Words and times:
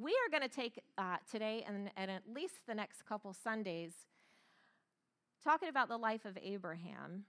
We 0.00 0.12
are 0.12 0.30
going 0.30 0.48
to 0.48 0.54
take 0.54 0.80
uh, 0.96 1.16
today 1.30 1.62
and, 1.68 1.90
and 1.94 2.10
at 2.10 2.22
least 2.34 2.66
the 2.66 2.74
next 2.74 3.04
couple 3.04 3.34
Sundays 3.34 3.92
talking 5.44 5.68
about 5.68 5.88
the 5.88 5.98
life 5.98 6.24
of 6.24 6.38
Abraham. 6.42 7.24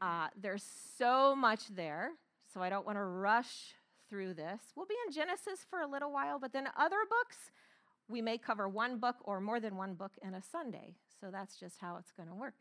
Uh, 0.00 0.28
there's 0.40 0.64
so 0.96 1.34
much 1.34 1.74
there, 1.74 2.12
so 2.52 2.60
I 2.60 2.68
don't 2.68 2.86
want 2.86 2.98
to 2.98 3.02
rush 3.02 3.74
through 4.08 4.34
this. 4.34 4.60
We'll 4.76 4.86
be 4.86 4.94
in 5.04 5.12
Genesis 5.12 5.66
for 5.68 5.80
a 5.80 5.86
little 5.86 6.12
while, 6.12 6.38
but 6.38 6.52
then 6.52 6.68
other 6.78 6.98
books, 7.10 7.50
we 8.06 8.22
may 8.22 8.38
cover 8.38 8.68
one 8.68 8.98
book 8.98 9.16
or 9.24 9.40
more 9.40 9.58
than 9.58 9.76
one 9.76 9.94
book 9.94 10.12
in 10.22 10.34
a 10.34 10.42
Sunday. 10.42 10.94
So 11.20 11.32
that's 11.32 11.56
just 11.58 11.78
how 11.80 11.96
it's 11.96 12.12
going 12.12 12.28
to 12.28 12.36
work. 12.36 12.54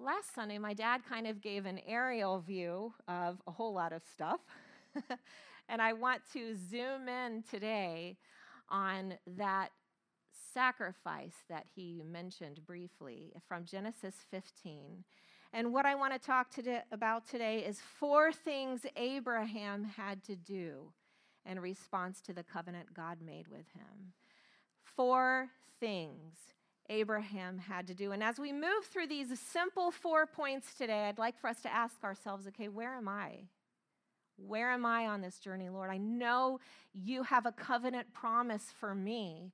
Last 0.00 0.34
Sunday, 0.34 0.58
my 0.58 0.74
dad 0.74 1.02
kind 1.08 1.28
of 1.28 1.40
gave 1.40 1.64
an 1.64 1.78
aerial 1.86 2.40
view 2.40 2.92
of 3.06 3.40
a 3.46 3.52
whole 3.52 3.72
lot 3.72 3.92
of 3.92 4.02
stuff. 4.12 4.40
and 5.68 5.80
I 5.80 5.92
want 5.92 6.22
to 6.32 6.54
zoom 6.70 7.08
in 7.08 7.44
today 7.50 8.16
on 8.68 9.14
that 9.36 9.70
sacrifice 10.52 11.34
that 11.48 11.66
he 11.74 12.02
mentioned 12.04 12.66
briefly 12.66 13.32
from 13.48 13.64
Genesis 13.64 14.14
15. 14.30 15.04
And 15.52 15.72
what 15.72 15.84
I 15.84 15.94
want 15.94 16.14
to 16.14 16.18
talk 16.18 16.48
about 16.90 17.28
today 17.28 17.58
is 17.60 17.80
four 17.98 18.32
things 18.32 18.86
Abraham 18.96 19.84
had 19.84 20.24
to 20.24 20.36
do 20.36 20.92
in 21.44 21.60
response 21.60 22.20
to 22.22 22.32
the 22.32 22.42
covenant 22.42 22.94
God 22.94 23.18
made 23.24 23.48
with 23.48 23.66
him. 23.74 24.12
Four 24.96 25.48
things 25.80 26.34
Abraham 26.88 27.58
had 27.58 27.86
to 27.88 27.94
do. 27.94 28.12
And 28.12 28.22
as 28.22 28.38
we 28.38 28.52
move 28.52 28.84
through 28.90 29.08
these 29.08 29.38
simple 29.38 29.90
four 29.90 30.26
points 30.26 30.74
today, 30.74 31.04
I'd 31.08 31.18
like 31.18 31.38
for 31.38 31.48
us 31.48 31.60
to 31.62 31.72
ask 31.72 32.02
ourselves 32.02 32.46
okay, 32.48 32.68
where 32.68 32.94
am 32.94 33.08
I? 33.08 33.44
Where 34.36 34.70
am 34.70 34.84
I 34.84 35.06
on 35.06 35.20
this 35.20 35.38
journey, 35.38 35.68
Lord? 35.68 35.90
I 35.90 35.98
know 35.98 36.60
you 36.92 37.22
have 37.22 37.46
a 37.46 37.52
covenant 37.52 38.12
promise 38.12 38.72
for 38.78 38.94
me. 38.94 39.52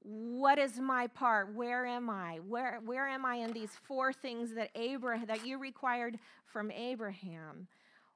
What 0.00 0.58
is 0.58 0.78
my 0.78 1.06
part? 1.06 1.54
Where 1.54 1.86
am 1.86 2.10
I? 2.10 2.38
Where, 2.46 2.80
where 2.84 3.08
am 3.08 3.24
I 3.24 3.36
in 3.36 3.52
these 3.52 3.72
four 3.84 4.12
things 4.12 4.54
that 4.54 4.70
Abraham 4.74 5.26
that 5.26 5.46
you 5.46 5.58
required 5.58 6.18
from 6.44 6.70
Abraham? 6.70 7.68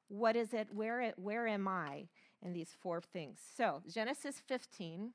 What 0.09 0.37
is 0.37 0.53
it? 0.53 0.69
Where, 0.73 1.01
it, 1.01 1.19
where 1.19 1.47
am 1.47 1.67
I 1.67 2.09
in 2.43 2.53
these 2.53 2.75
four 2.81 3.01
things? 3.01 3.39
So, 3.57 3.83
Genesis 3.91 4.43
15. 4.47 5.13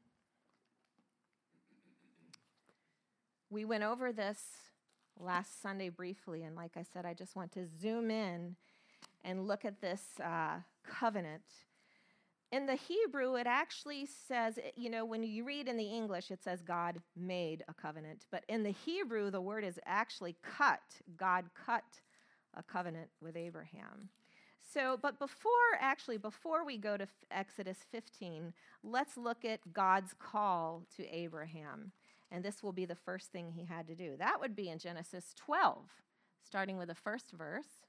We 3.49 3.65
went 3.65 3.83
over 3.83 4.11
this 4.11 4.39
last 5.19 5.61
Sunday 5.61 5.89
briefly, 5.89 6.41
and 6.43 6.55
like 6.55 6.71
I 6.75 6.83
said, 6.91 7.05
I 7.05 7.13
just 7.13 7.35
want 7.35 7.51
to 7.51 7.67
zoom 7.79 8.09
in 8.09 8.55
and 9.23 9.47
look 9.47 9.65
at 9.65 9.81
this 9.81 10.01
uh, 10.23 10.57
covenant. 10.87 11.43
In 12.51 12.67
the 12.67 12.75
Hebrew, 12.75 13.35
it 13.35 13.47
actually 13.47 14.07
says, 14.27 14.59
you 14.75 14.89
know, 14.89 15.05
when 15.05 15.23
you 15.23 15.43
read 15.43 15.67
in 15.67 15.75
the 15.75 15.83
English, 15.83 16.29
it 16.29 16.43
says 16.43 16.61
God 16.61 17.01
made 17.15 17.63
a 17.67 17.73
covenant. 17.73 18.27
But 18.31 18.43
in 18.47 18.61
the 18.61 18.71
Hebrew, 18.71 19.31
the 19.31 19.41
word 19.41 19.63
is 19.63 19.79
actually 19.85 20.35
cut. 20.43 20.81
God 21.17 21.45
cut 21.65 21.83
a 22.55 22.61
covenant 22.61 23.09
with 23.21 23.35
Abraham. 23.35 24.09
So, 24.73 24.97
but 25.01 25.19
before, 25.19 25.51
actually, 25.79 26.17
before 26.17 26.65
we 26.65 26.77
go 26.77 26.97
to 26.97 27.07
Exodus 27.31 27.77
15, 27.91 28.53
let's 28.83 29.17
look 29.17 29.45
at 29.45 29.73
God's 29.73 30.13
call 30.17 30.83
to 30.95 31.07
Abraham. 31.07 31.91
And 32.31 32.43
this 32.43 32.63
will 32.63 32.71
be 32.71 32.85
the 32.85 32.95
first 32.95 33.31
thing 33.31 33.51
he 33.51 33.65
had 33.65 33.87
to 33.87 33.95
do. 33.95 34.15
That 34.17 34.39
would 34.39 34.55
be 34.55 34.69
in 34.69 34.79
Genesis 34.79 35.33
12, 35.37 35.77
starting 36.43 36.77
with 36.77 36.87
the 36.87 36.95
first 36.95 37.31
verse. 37.31 37.83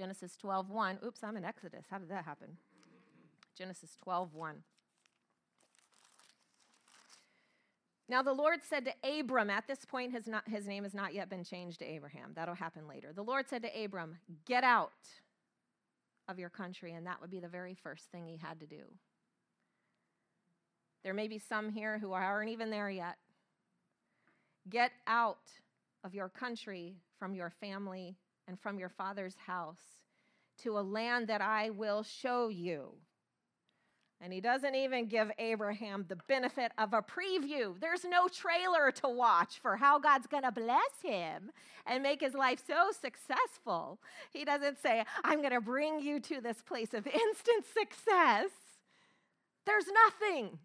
Genesis 0.00 0.34
12, 0.40 0.70
1. 0.70 0.98
Oops, 1.04 1.22
I'm 1.22 1.36
in 1.36 1.44
Exodus. 1.44 1.84
How 1.90 1.98
did 1.98 2.08
that 2.08 2.24
happen? 2.24 2.56
Genesis 3.54 3.98
12, 4.02 4.34
1. 4.34 4.54
Now 8.08 8.22
the 8.22 8.32
Lord 8.32 8.60
said 8.66 8.86
to 8.86 9.20
Abram, 9.20 9.50
at 9.50 9.68
this 9.68 9.84
point 9.84 10.12
his, 10.12 10.26
not, 10.26 10.48
his 10.48 10.66
name 10.66 10.84
has 10.84 10.94
not 10.94 11.12
yet 11.12 11.28
been 11.28 11.44
changed 11.44 11.80
to 11.80 11.84
Abraham. 11.84 12.32
That'll 12.34 12.54
happen 12.54 12.88
later. 12.88 13.12
The 13.14 13.22
Lord 13.22 13.46
said 13.46 13.62
to 13.62 13.84
Abram, 13.84 14.16
Get 14.46 14.64
out 14.64 14.90
of 16.30 16.38
your 16.38 16.48
country. 16.48 16.94
And 16.94 17.06
that 17.06 17.20
would 17.20 17.30
be 17.30 17.40
the 17.40 17.48
very 17.48 17.74
first 17.74 18.06
thing 18.10 18.26
he 18.26 18.38
had 18.38 18.58
to 18.60 18.66
do. 18.66 18.84
There 21.04 21.12
may 21.12 21.28
be 21.28 21.38
some 21.38 21.68
here 21.68 21.98
who 21.98 22.12
aren't 22.12 22.48
even 22.48 22.70
there 22.70 22.88
yet. 22.88 23.18
Get 24.70 24.92
out 25.06 25.50
of 26.04 26.14
your 26.14 26.30
country, 26.30 26.96
from 27.18 27.34
your 27.34 27.50
family, 27.50 28.16
and 28.48 28.58
from 28.58 28.78
your 28.78 28.88
father's 28.88 29.36
house 29.46 29.99
to 30.62 30.78
a 30.78 30.80
land 30.80 31.28
that 31.28 31.40
I 31.40 31.70
will 31.70 32.02
show 32.02 32.48
you. 32.48 32.94
And 34.22 34.34
he 34.34 34.40
doesn't 34.42 34.74
even 34.74 35.06
give 35.06 35.30
Abraham 35.38 36.04
the 36.06 36.18
benefit 36.28 36.72
of 36.76 36.92
a 36.92 37.00
preview. 37.00 37.80
There's 37.80 38.04
no 38.04 38.28
trailer 38.28 38.90
to 38.96 39.08
watch 39.08 39.60
for 39.62 39.76
how 39.76 39.98
God's 39.98 40.26
going 40.26 40.42
to 40.42 40.52
bless 40.52 41.00
him 41.02 41.50
and 41.86 42.02
make 42.02 42.20
his 42.20 42.34
life 42.34 42.62
so 42.66 42.90
successful. 42.92 43.98
He 44.30 44.44
doesn't 44.44 44.78
say, 44.82 45.04
I'm 45.24 45.38
going 45.38 45.54
to 45.54 45.60
bring 45.62 46.00
you 46.00 46.20
to 46.20 46.42
this 46.42 46.60
place 46.60 46.92
of 46.92 47.06
instant 47.06 47.64
success. 47.72 48.50
There's 49.64 49.86
nothing. 50.04 50.58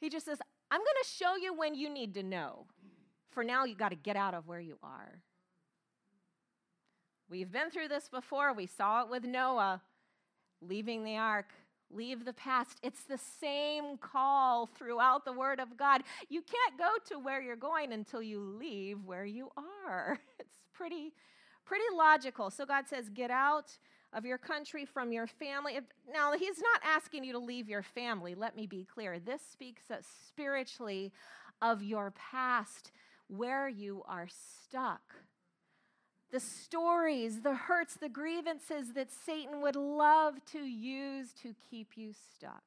He 0.00 0.08
just 0.08 0.24
says, 0.24 0.38
I'm 0.70 0.80
going 0.80 0.86
to 1.02 1.08
show 1.08 1.36
you 1.36 1.54
when 1.54 1.74
you 1.74 1.90
need 1.90 2.14
to 2.14 2.22
know. 2.22 2.66
For 3.30 3.44
now, 3.44 3.64
you 3.64 3.74
got 3.74 3.90
to 3.90 3.96
get 3.96 4.16
out 4.16 4.32
of 4.32 4.46
where 4.46 4.60
you 4.60 4.78
are. 4.82 5.20
We've 7.30 7.52
been 7.52 7.70
through 7.70 7.88
this 7.88 8.08
before. 8.08 8.54
We 8.54 8.66
saw 8.66 9.02
it 9.02 9.10
with 9.10 9.24
Noah 9.24 9.82
leaving 10.62 11.04
the 11.04 11.16
ark. 11.16 11.50
Leave 11.90 12.24
the 12.24 12.32
past. 12.32 12.78
It's 12.82 13.02
the 13.04 13.18
same 13.18 13.98
call 13.98 14.66
throughout 14.66 15.24
the 15.24 15.32
Word 15.32 15.60
of 15.60 15.76
God. 15.76 16.02
You 16.28 16.42
can't 16.42 16.78
go 16.78 16.88
to 17.08 17.18
where 17.18 17.40
you're 17.40 17.56
going 17.56 17.92
until 17.92 18.22
you 18.22 18.40
leave 18.40 19.04
where 19.04 19.24
you 19.24 19.50
are. 19.86 20.18
It's 20.38 20.60
pretty, 20.72 21.12
pretty 21.64 21.84
logical. 21.94 22.50
So 22.50 22.64
God 22.64 22.84
says, 22.88 23.08
Get 23.08 23.30
out 23.30 23.76
of 24.12 24.24
your 24.24 24.38
country, 24.38 24.84
from 24.86 25.12
your 25.12 25.26
family. 25.26 25.78
Now, 26.12 26.32
he's 26.32 26.58
not 26.58 26.80
asking 26.84 27.24
you 27.24 27.32
to 27.32 27.38
leave 27.38 27.68
your 27.68 27.82
family, 27.82 28.34
let 28.34 28.56
me 28.56 28.66
be 28.66 28.84
clear. 28.84 29.18
This 29.18 29.42
speaks 29.42 29.82
spiritually 30.28 31.12
of 31.60 31.82
your 31.82 32.12
past, 32.12 32.92
where 33.28 33.68
you 33.68 34.02
are 34.06 34.28
stuck. 34.28 35.02
The 36.30 36.40
stories, 36.40 37.40
the 37.40 37.54
hurts, 37.54 37.94
the 37.94 38.08
grievances 38.08 38.92
that 38.94 39.08
Satan 39.10 39.62
would 39.62 39.76
love 39.76 40.34
to 40.52 40.58
use 40.58 41.32
to 41.42 41.54
keep 41.70 41.96
you 41.96 42.12
stuck. 42.12 42.62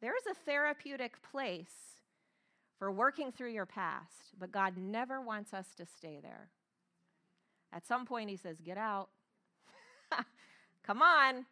There 0.00 0.16
is 0.16 0.26
a 0.30 0.34
therapeutic 0.34 1.20
place 1.30 1.98
for 2.78 2.90
working 2.90 3.32
through 3.32 3.52
your 3.52 3.66
past, 3.66 4.32
but 4.38 4.52
God 4.52 4.78
never 4.78 5.20
wants 5.20 5.52
us 5.52 5.66
to 5.76 5.84
stay 5.84 6.20
there. 6.22 6.48
At 7.72 7.86
some 7.86 8.06
point, 8.06 8.30
He 8.30 8.36
says, 8.36 8.60
Get 8.60 8.78
out. 8.78 9.08
Come 10.84 11.02
on. 11.02 11.44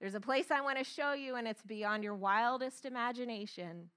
There's 0.00 0.14
a 0.14 0.20
place 0.20 0.50
I 0.50 0.60
want 0.60 0.78
to 0.78 0.84
show 0.84 1.12
you, 1.12 1.36
and 1.36 1.48
it's 1.48 1.62
beyond 1.62 2.04
your 2.04 2.14
wildest 2.14 2.84
imagination. 2.84 3.90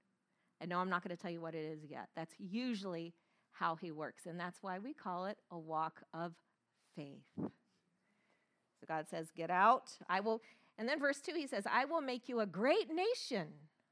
And 0.60 0.70
no, 0.70 0.80
I'm 0.80 0.90
not 0.90 1.04
going 1.04 1.16
to 1.16 1.22
tell 1.22 1.32
you 1.32 1.42
what 1.42 1.56
it 1.56 1.66
is 1.66 1.80
yet. 1.90 2.10
That's 2.16 2.34
usually 2.40 3.14
how 3.62 3.76
he 3.76 3.92
works. 3.92 4.26
And 4.26 4.40
that's 4.40 4.58
why 4.64 4.80
we 4.80 4.92
call 4.92 5.28
it 5.28 5.38
a 5.52 5.58
walk 5.58 6.02
of 6.14 6.34
faith. 6.96 7.22
So 7.38 8.88
God 8.88 9.06
says, 9.08 9.28
Get 9.36 9.52
out. 9.52 9.92
I 10.10 10.20
will. 10.20 10.42
And 10.78 10.90
then 10.90 11.00
verse 11.00 11.22
2, 11.22 11.34
he 11.36 11.46
says, 11.46 11.66
I 11.72 11.86
will 11.86 12.02
make 12.02 12.28
you 12.28 12.40
a 12.40 12.46
great 12.48 12.90
nation. 12.92 13.48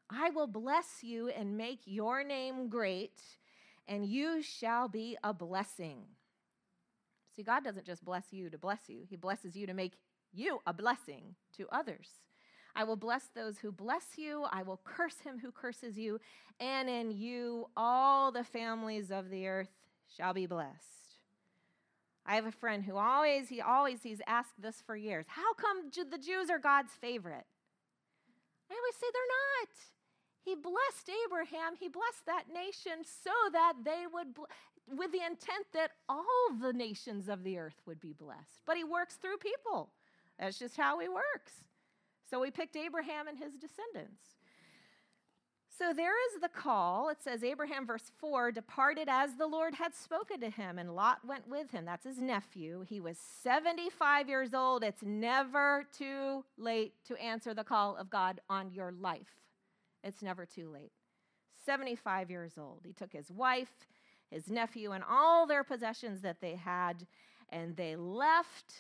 I 0.09 0.31
will 0.31 0.47
bless 0.47 1.03
you 1.03 1.29
and 1.29 1.55
make 1.55 1.81
your 1.85 2.23
name 2.23 2.67
great, 2.67 3.21
and 3.87 4.07
you 4.07 4.41
shall 4.41 4.87
be 4.87 5.15
a 5.23 5.31
blessing. 5.31 5.99
See, 7.35 7.43
God 7.43 7.63
doesn't 7.63 7.85
just 7.85 8.03
bless 8.03 8.33
you 8.33 8.49
to 8.49 8.57
bless 8.57 8.89
you, 8.89 9.01
He 9.07 9.17
blesses 9.17 9.55
you 9.55 9.67
to 9.67 9.73
make 9.75 9.93
you 10.33 10.61
a 10.65 10.73
blessing 10.73 11.35
to 11.57 11.67
others. 11.71 12.09
I 12.79 12.85
will 12.85 12.95
bless 12.95 13.27
those 13.35 13.57
who 13.57 13.73
bless 13.73 14.05
you. 14.15 14.45
I 14.53 14.63
will 14.63 14.79
curse 14.85 15.19
him 15.19 15.37
who 15.37 15.51
curses 15.51 15.97
you. 15.97 16.17
And 16.61 16.89
in 16.89 17.11
you, 17.11 17.67
all 17.75 18.31
the 18.31 18.45
families 18.45 19.11
of 19.11 19.29
the 19.29 19.49
earth 19.49 19.67
shall 20.15 20.33
be 20.33 20.45
blessed. 20.45 21.17
I 22.25 22.35
have 22.35 22.45
a 22.45 22.53
friend 22.53 22.81
who 22.85 22.95
always, 22.95 23.49
he 23.49 23.59
always, 23.59 24.01
he's 24.01 24.21
asked 24.25 24.61
this 24.61 24.81
for 24.85 24.95
years. 24.95 25.25
How 25.27 25.53
come 25.55 25.91
the 26.09 26.17
Jews 26.17 26.49
are 26.49 26.57
God's 26.57 26.93
favorite? 27.01 27.45
I 28.71 28.73
always 28.73 28.95
say 28.95 29.07
they're 29.11 29.35
not. 29.59 29.75
He 30.45 30.55
blessed 30.55 31.09
Abraham, 31.25 31.73
he 31.77 31.89
blessed 31.89 32.27
that 32.27 32.45
nation 32.47 33.03
so 33.03 33.31
that 33.51 33.73
they 33.83 34.05
would, 34.13 34.37
with 34.97 35.11
the 35.11 35.25
intent 35.25 35.65
that 35.73 35.91
all 36.07 36.55
the 36.61 36.71
nations 36.71 37.27
of 37.27 37.43
the 37.43 37.57
earth 37.57 37.81
would 37.85 37.99
be 37.99 38.13
blessed. 38.13 38.61
But 38.65 38.77
he 38.77 38.85
works 38.85 39.15
through 39.15 39.39
people. 39.39 39.89
That's 40.39 40.57
just 40.57 40.77
how 40.77 40.99
he 40.99 41.09
works. 41.09 41.51
So 42.29 42.39
we 42.39 42.51
picked 42.51 42.75
Abraham 42.75 43.27
and 43.27 43.37
his 43.37 43.53
descendants. 43.53 44.35
So 45.79 45.93
there 45.93 46.13
is 46.27 46.41
the 46.41 46.49
call. 46.49 47.07
It 47.07 47.23
says 47.23 47.41
Abraham, 47.41 47.87
verse 47.87 48.11
4, 48.19 48.51
departed 48.51 49.07
as 49.09 49.35
the 49.35 49.47
Lord 49.47 49.73
had 49.75 49.95
spoken 49.95 50.41
to 50.41 50.49
him, 50.49 50.77
and 50.77 50.93
Lot 50.93 51.25
went 51.25 51.47
with 51.47 51.71
him. 51.71 51.85
That's 51.85 52.03
his 52.03 52.19
nephew. 52.19 52.83
He 52.87 52.99
was 52.99 53.17
75 53.17 54.27
years 54.27 54.53
old. 54.53 54.83
It's 54.83 55.01
never 55.01 55.87
too 55.97 56.43
late 56.57 56.95
to 57.05 57.15
answer 57.15 57.53
the 57.53 57.63
call 57.63 57.95
of 57.95 58.09
God 58.09 58.41
on 58.49 58.71
your 58.73 58.91
life. 58.91 59.39
It's 60.03 60.21
never 60.21 60.45
too 60.45 60.69
late. 60.69 60.91
75 61.65 62.29
years 62.29 62.57
old. 62.57 62.81
He 62.83 62.91
took 62.91 63.13
his 63.13 63.31
wife, 63.31 63.87
his 64.29 64.49
nephew, 64.49 64.91
and 64.91 65.03
all 65.09 65.47
their 65.47 65.63
possessions 65.63 66.19
that 66.21 66.41
they 66.41 66.55
had, 66.55 67.07
and 67.49 67.77
they 67.77 67.95
left. 67.95 68.73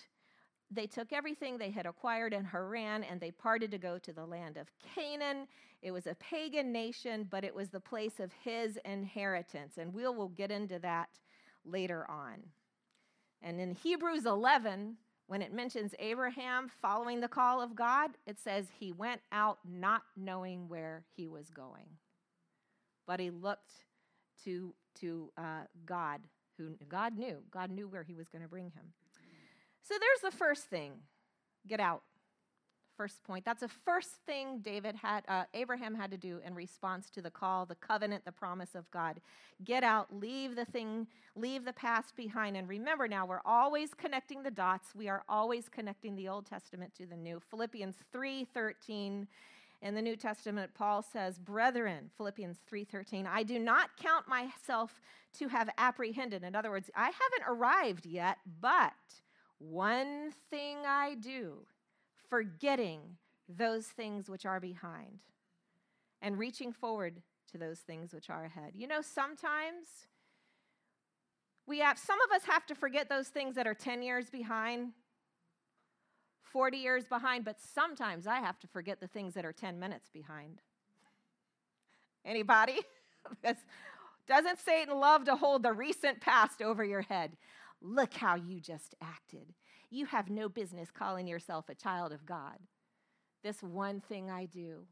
They 0.71 0.85
took 0.85 1.11
everything 1.11 1.57
they 1.57 1.71
had 1.71 1.85
acquired 1.85 2.33
in 2.33 2.45
Haran 2.45 3.03
and 3.03 3.19
they 3.19 3.31
parted 3.31 3.71
to 3.71 3.77
go 3.77 3.97
to 3.99 4.13
the 4.13 4.25
land 4.25 4.57
of 4.57 4.67
Canaan. 4.95 5.47
It 5.81 5.91
was 5.91 6.05
a 6.05 6.15
pagan 6.15 6.71
nation, 6.71 7.27
but 7.29 7.43
it 7.43 7.55
was 7.55 7.69
the 7.69 7.79
place 7.79 8.19
of 8.19 8.31
his 8.43 8.77
inheritance. 8.85 9.77
And 9.77 9.93
we'll, 9.93 10.13
we'll 10.13 10.27
get 10.29 10.51
into 10.51 10.77
that 10.79 11.09
later 11.65 12.05
on. 12.09 12.43
And 13.41 13.59
in 13.59 13.73
Hebrews 13.73 14.25
11, 14.25 14.97
when 15.27 15.41
it 15.41 15.53
mentions 15.53 15.93
Abraham 15.99 16.69
following 16.81 17.21
the 17.21 17.27
call 17.27 17.61
of 17.61 17.75
God, 17.75 18.11
it 18.25 18.37
says 18.39 18.67
he 18.79 18.91
went 18.91 19.21
out 19.31 19.59
not 19.63 20.01
knowing 20.17 20.67
where 20.67 21.05
he 21.15 21.27
was 21.27 21.49
going. 21.49 21.85
But 23.07 23.19
he 23.19 23.29
looked 23.29 23.71
to, 24.43 24.73
to 25.01 25.31
uh, 25.37 25.61
God, 25.85 26.21
who 26.57 26.75
God 26.87 27.17
knew. 27.17 27.37
God 27.51 27.71
knew 27.71 27.87
where 27.87 28.03
he 28.03 28.15
was 28.15 28.27
going 28.27 28.41
to 28.41 28.47
bring 28.47 28.65
him. 28.65 28.93
So 29.89 29.95
there's 29.99 30.31
the 30.31 30.37
first 30.37 30.65
thing 30.65 30.91
get 31.67 31.79
out. 31.79 32.03
First 32.95 33.23
point. 33.23 33.43
That's 33.43 33.61
the 33.61 33.67
first 33.67 34.11
thing 34.27 34.59
David 34.61 34.95
had, 34.95 35.23
uh, 35.27 35.45
Abraham 35.55 35.95
had 35.95 36.11
to 36.11 36.17
do 36.17 36.39
in 36.45 36.53
response 36.53 37.09
to 37.11 37.23
the 37.23 37.31
call, 37.31 37.65
the 37.65 37.75
covenant, 37.75 38.23
the 38.23 38.31
promise 38.31 38.75
of 38.75 38.91
God. 38.91 39.19
Get 39.63 39.83
out, 39.83 40.15
leave 40.15 40.55
the 40.55 40.65
thing, 40.65 41.07
leave 41.35 41.65
the 41.65 41.73
past 41.73 42.15
behind. 42.15 42.55
And 42.55 42.69
remember 42.69 43.07
now, 43.07 43.25
we're 43.25 43.41
always 43.45 43.95
connecting 43.95 44.43
the 44.43 44.51
dots. 44.51 44.93
We 44.93 45.07
are 45.07 45.23
always 45.27 45.69
connecting 45.69 46.15
the 46.15 46.27
Old 46.27 46.45
Testament 46.45 46.93
to 46.97 47.07
the 47.07 47.17
New. 47.17 47.41
Philippians 47.49 47.95
3 48.11 48.45
13 48.53 49.27
in 49.81 49.95
the 49.95 50.01
New 50.01 50.17
Testament, 50.17 50.71
Paul 50.75 51.01
says, 51.01 51.39
Brethren, 51.39 52.11
Philippians 52.17 52.57
3:13, 52.69 53.25
I 53.25 53.43
do 53.43 53.57
not 53.57 53.95
count 53.97 54.27
myself 54.27 54.99
to 55.37 55.47
have 55.47 55.69
apprehended. 55.77 56.43
In 56.43 56.53
other 56.53 56.69
words, 56.69 56.91
I 56.95 57.05
haven't 57.05 57.47
arrived 57.47 58.05
yet, 58.05 58.39
but 58.59 58.91
one 59.59 60.31
thing 60.49 60.77
I 60.87 61.15
do, 61.15 61.65
forgetting 62.29 63.01
those 63.47 63.85
things 63.85 64.29
which 64.29 64.45
are 64.45 64.59
behind 64.59 65.19
and 66.21 66.37
reaching 66.37 66.71
forward 66.71 67.21
to 67.51 67.57
those 67.57 67.79
things 67.79 68.13
which 68.13 68.29
are 68.29 68.45
ahead. 68.45 68.73
You 68.75 68.87
know, 68.87 69.01
sometimes 69.01 69.87
we 71.67 71.79
have, 71.79 71.97
some 71.97 72.17
of 72.21 72.35
us 72.35 72.43
have 72.45 72.65
to 72.67 72.75
forget 72.75 73.09
those 73.09 73.27
things 73.27 73.55
that 73.55 73.67
are 73.67 73.73
10 73.73 74.01
years 74.01 74.29
behind 74.29 74.93
40 76.51 76.77
years 76.77 77.05
behind, 77.05 77.45
but 77.45 77.57
sometimes 77.59 78.27
I 78.27 78.39
have 78.39 78.59
to 78.59 78.67
forget 78.67 78.99
the 78.99 79.07
things 79.07 79.33
that 79.35 79.45
are 79.45 79.53
10 79.53 79.79
minutes 79.79 80.09
behind. 80.09 80.61
Anybody? 82.25 82.79
doesn't 84.27 84.59
Satan 84.59 84.99
love 84.99 85.25
to 85.25 85.35
hold 85.35 85.63
the 85.63 85.73
recent 85.73 86.21
past 86.21 86.61
over 86.61 86.83
your 86.83 87.01
head? 87.01 87.37
Look 87.81 88.13
how 88.13 88.35
you 88.35 88.59
just 88.59 88.95
acted. 89.01 89.53
You 89.89 90.05
have 90.07 90.29
no 90.29 90.49
business 90.49 90.89
calling 90.91 91.27
yourself 91.27 91.69
a 91.69 91.75
child 91.75 92.11
of 92.11 92.25
God. 92.25 92.57
This 93.43 93.63
one 93.63 94.01
thing 94.01 94.29
I 94.29 94.45
do. 94.45 94.85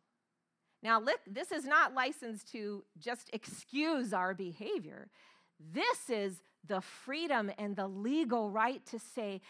Now, 0.82 1.00
look, 1.00 1.20
this 1.26 1.52
is 1.52 1.66
not 1.66 1.94
licensed 1.94 2.52
to 2.52 2.84
just 2.98 3.30
excuse 3.34 4.14
our 4.14 4.34
behavior. 4.34 5.10
This 5.60 6.10
is 6.10 6.42
the 6.66 6.82
freedom 6.82 7.52
and 7.58 7.76
the 7.76 7.88
legal 7.88 8.52
right 8.52 8.86
to 8.88 9.00
say, 9.00 9.42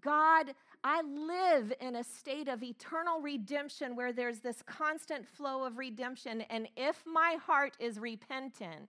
God, 0.00 0.54
I 0.82 1.02
live 1.02 1.72
in 1.80 1.96
a 1.96 2.04
state 2.04 2.48
of 2.48 2.62
eternal 2.62 3.20
redemption 3.20 3.96
where 3.96 4.12
there's 4.12 4.40
this 4.40 4.62
constant 4.66 5.26
flow 5.26 5.64
of 5.64 5.78
redemption. 5.78 6.42
And 6.42 6.68
if 6.76 7.02
my 7.06 7.36
heart 7.44 7.76
is 7.78 7.98
repentant, 7.98 8.88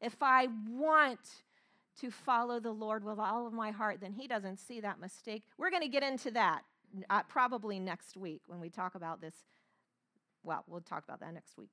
if 0.00 0.16
I 0.22 0.48
want 0.68 1.20
to 2.00 2.10
follow 2.10 2.60
the 2.60 2.72
Lord 2.72 3.04
with 3.04 3.18
all 3.18 3.46
of 3.46 3.52
my 3.52 3.70
heart, 3.70 3.98
then 4.00 4.12
He 4.12 4.26
doesn't 4.26 4.58
see 4.58 4.80
that 4.80 5.00
mistake. 5.00 5.42
We're 5.58 5.70
going 5.70 5.82
to 5.82 5.88
get 5.88 6.02
into 6.02 6.30
that 6.32 6.62
uh, 7.08 7.22
probably 7.24 7.78
next 7.78 8.16
week 8.16 8.42
when 8.46 8.60
we 8.60 8.70
talk 8.70 8.94
about 8.94 9.20
this. 9.20 9.34
Well, 10.42 10.64
we'll 10.66 10.80
talk 10.80 11.04
about 11.04 11.20
that 11.20 11.34
next 11.34 11.56
week. 11.58 11.70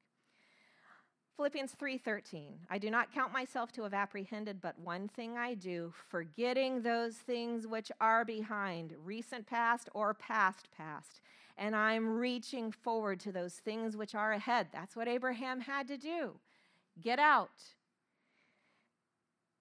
Philippians 1.37 1.75
3:13 1.79 2.45
I 2.67 2.79
do 2.79 2.89
not 2.89 3.13
count 3.13 3.31
myself 3.31 3.71
to 3.73 3.83
have 3.83 3.93
apprehended 3.93 4.59
but 4.59 4.79
one 4.79 5.07
thing 5.07 5.37
I 5.37 5.53
do 5.53 5.93
forgetting 6.09 6.81
those 6.81 7.13
things 7.13 7.67
which 7.67 7.91
are 8.01 8.25
behind 8.25 8.95
recent 9.03 9.45
past 9.45 9.87
or 9.93 10.15
past 10.15 10.67
past 10.75 11.21
and 11.55 11.75
I'm 11.75 12.17
reaching 12.17 12.71
forward 12.71 13.19
to 13.19 13.31
those 13.31 13.53
things 13.53 13.95
which 13.95 14.15
are 14.15 14.31
ahead 14.31 14.69
that's 14.73 14.95
what 14.95 15.07
Abraham 15.07 15.59
had 15.59 15.87
to 15.89 15.97
do 15.97 16.39
get 16.99 17.19
out 17.19 17.75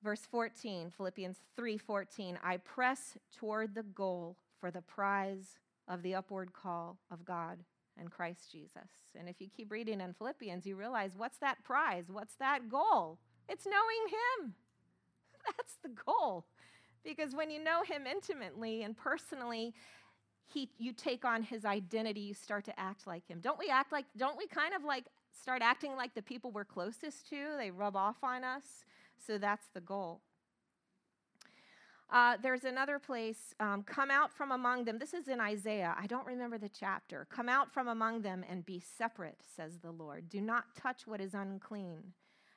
Verse 0.03 0.27
14 0.31 0.91
Philippians 0.97 1.39
3:14 1.59 2.39
I 2.43 2.59
press 2.59 3.17
toward 3.37 3.75
the 3.75 3.83
goal 3.83 4.37
for 4.61 4.71
the 4.71 4.83
prize 4.83 5.59
of 5.89 6.03
the 6.03 6.15
upward 6.15 6.53
call 6.53 6.99
of 7.11 7.25
God 7.25 7.65
and 7.99 8.11
Christ 8.11 8.51
Jesus. 8.53 8.91
And 9.19 9.29
if 9.29 9.41
you 9.41 9.49
keep 9.49 9.71
reading 9.71 10.01
in 10.01 10.13
Philippians, 10.13 10.67
you 10.67 10.77
realize 10.77 11.13
what's 11.17 11.39
that 11.39 11.63
prize? 11.65 12.07
What's 12.11 12.35
that 12.37 12.69
goal? 12.69 13.19
It's 13.49 13.67
knowing 13.67 14.45
Him. 14.45 14.55
That's 15.47 15.77
the 15.83 15.91
goal. 16.05 16.45
Because 17.05 17.35
when 17.35 17.51
you 17.51 17.63
know 17.63 17.83
Him 17.83 18.07
intimately 18.07 18.83
and 18.83 18.97
personally, 18.97 19.75
he, 20.45 20.69
you 20.79 20.93
take 20.93 21.25
on 21.25 21.43
His 21.43 21.65
identity, 21.65 22.21
you 22.21 22.35
start 22.35 22.65
to 22.67 22.79
act 22.79 23.07
like 23.07 23.27
Him. 23.27 23.41
Don't 23.41 23.59
we 23.59 23.69
act 23.69 23.93
like, 23.93 24.05
don't 24.17 24.37
we 24.37 24.47
kind 24.47 24.75
of 24.75 24.85
like 24.85 25.05
start 25.41 25.63
acting 25.63 25.97
like 25.97 26.15
the 26.15 26.23
people 26.23 26.51
we're 26.51 26.65
closest 26.65 27.29
to? 27.31 27.37
They 27.59 27.71
rub 27.71 27.97
off 27.97 28.17
on 28.23 28.45
us. 28.45 28.85
So 29.25 29.39
that's 29.39 29.67
the 29.75 29.81
goal. 29.81 30.21
Uh, 32.09 32.37
there's 32.41 32.65
another 32.65 33.01
place, 33.01 33.53
um, 33.59 33.83
come 33.83 34.13
out 34.13 34.33
from 34.33 34.53
among 34.53 34.85
them. 34.85 34.99
This 34.99 35.13
is 35.13 35.27
in 35.27 35.41
Isaiah. 35.41 35.95
I 35.99 36.07
don't 36.07 36.27
remember 36.27 36.57
the 36.57 36.69
chapter. 36.69 37.27
Come 37.31 37.49
out 37.49 37.73
from 37.73 37.89
among 37.89 38.23
them 38.23 38.45
and 38.49 38.65
be 38.65 38.81
separate, 38.81 39.41
says 39.57 39.79
the 39.83 39.91
Lord. 39.91 40.29
Do 40.29 40.41
not 40.41 40.77
touch 40.81 41.07
what 41.07 41.21
is 41.21 41.35
unclean, 41.35 42.13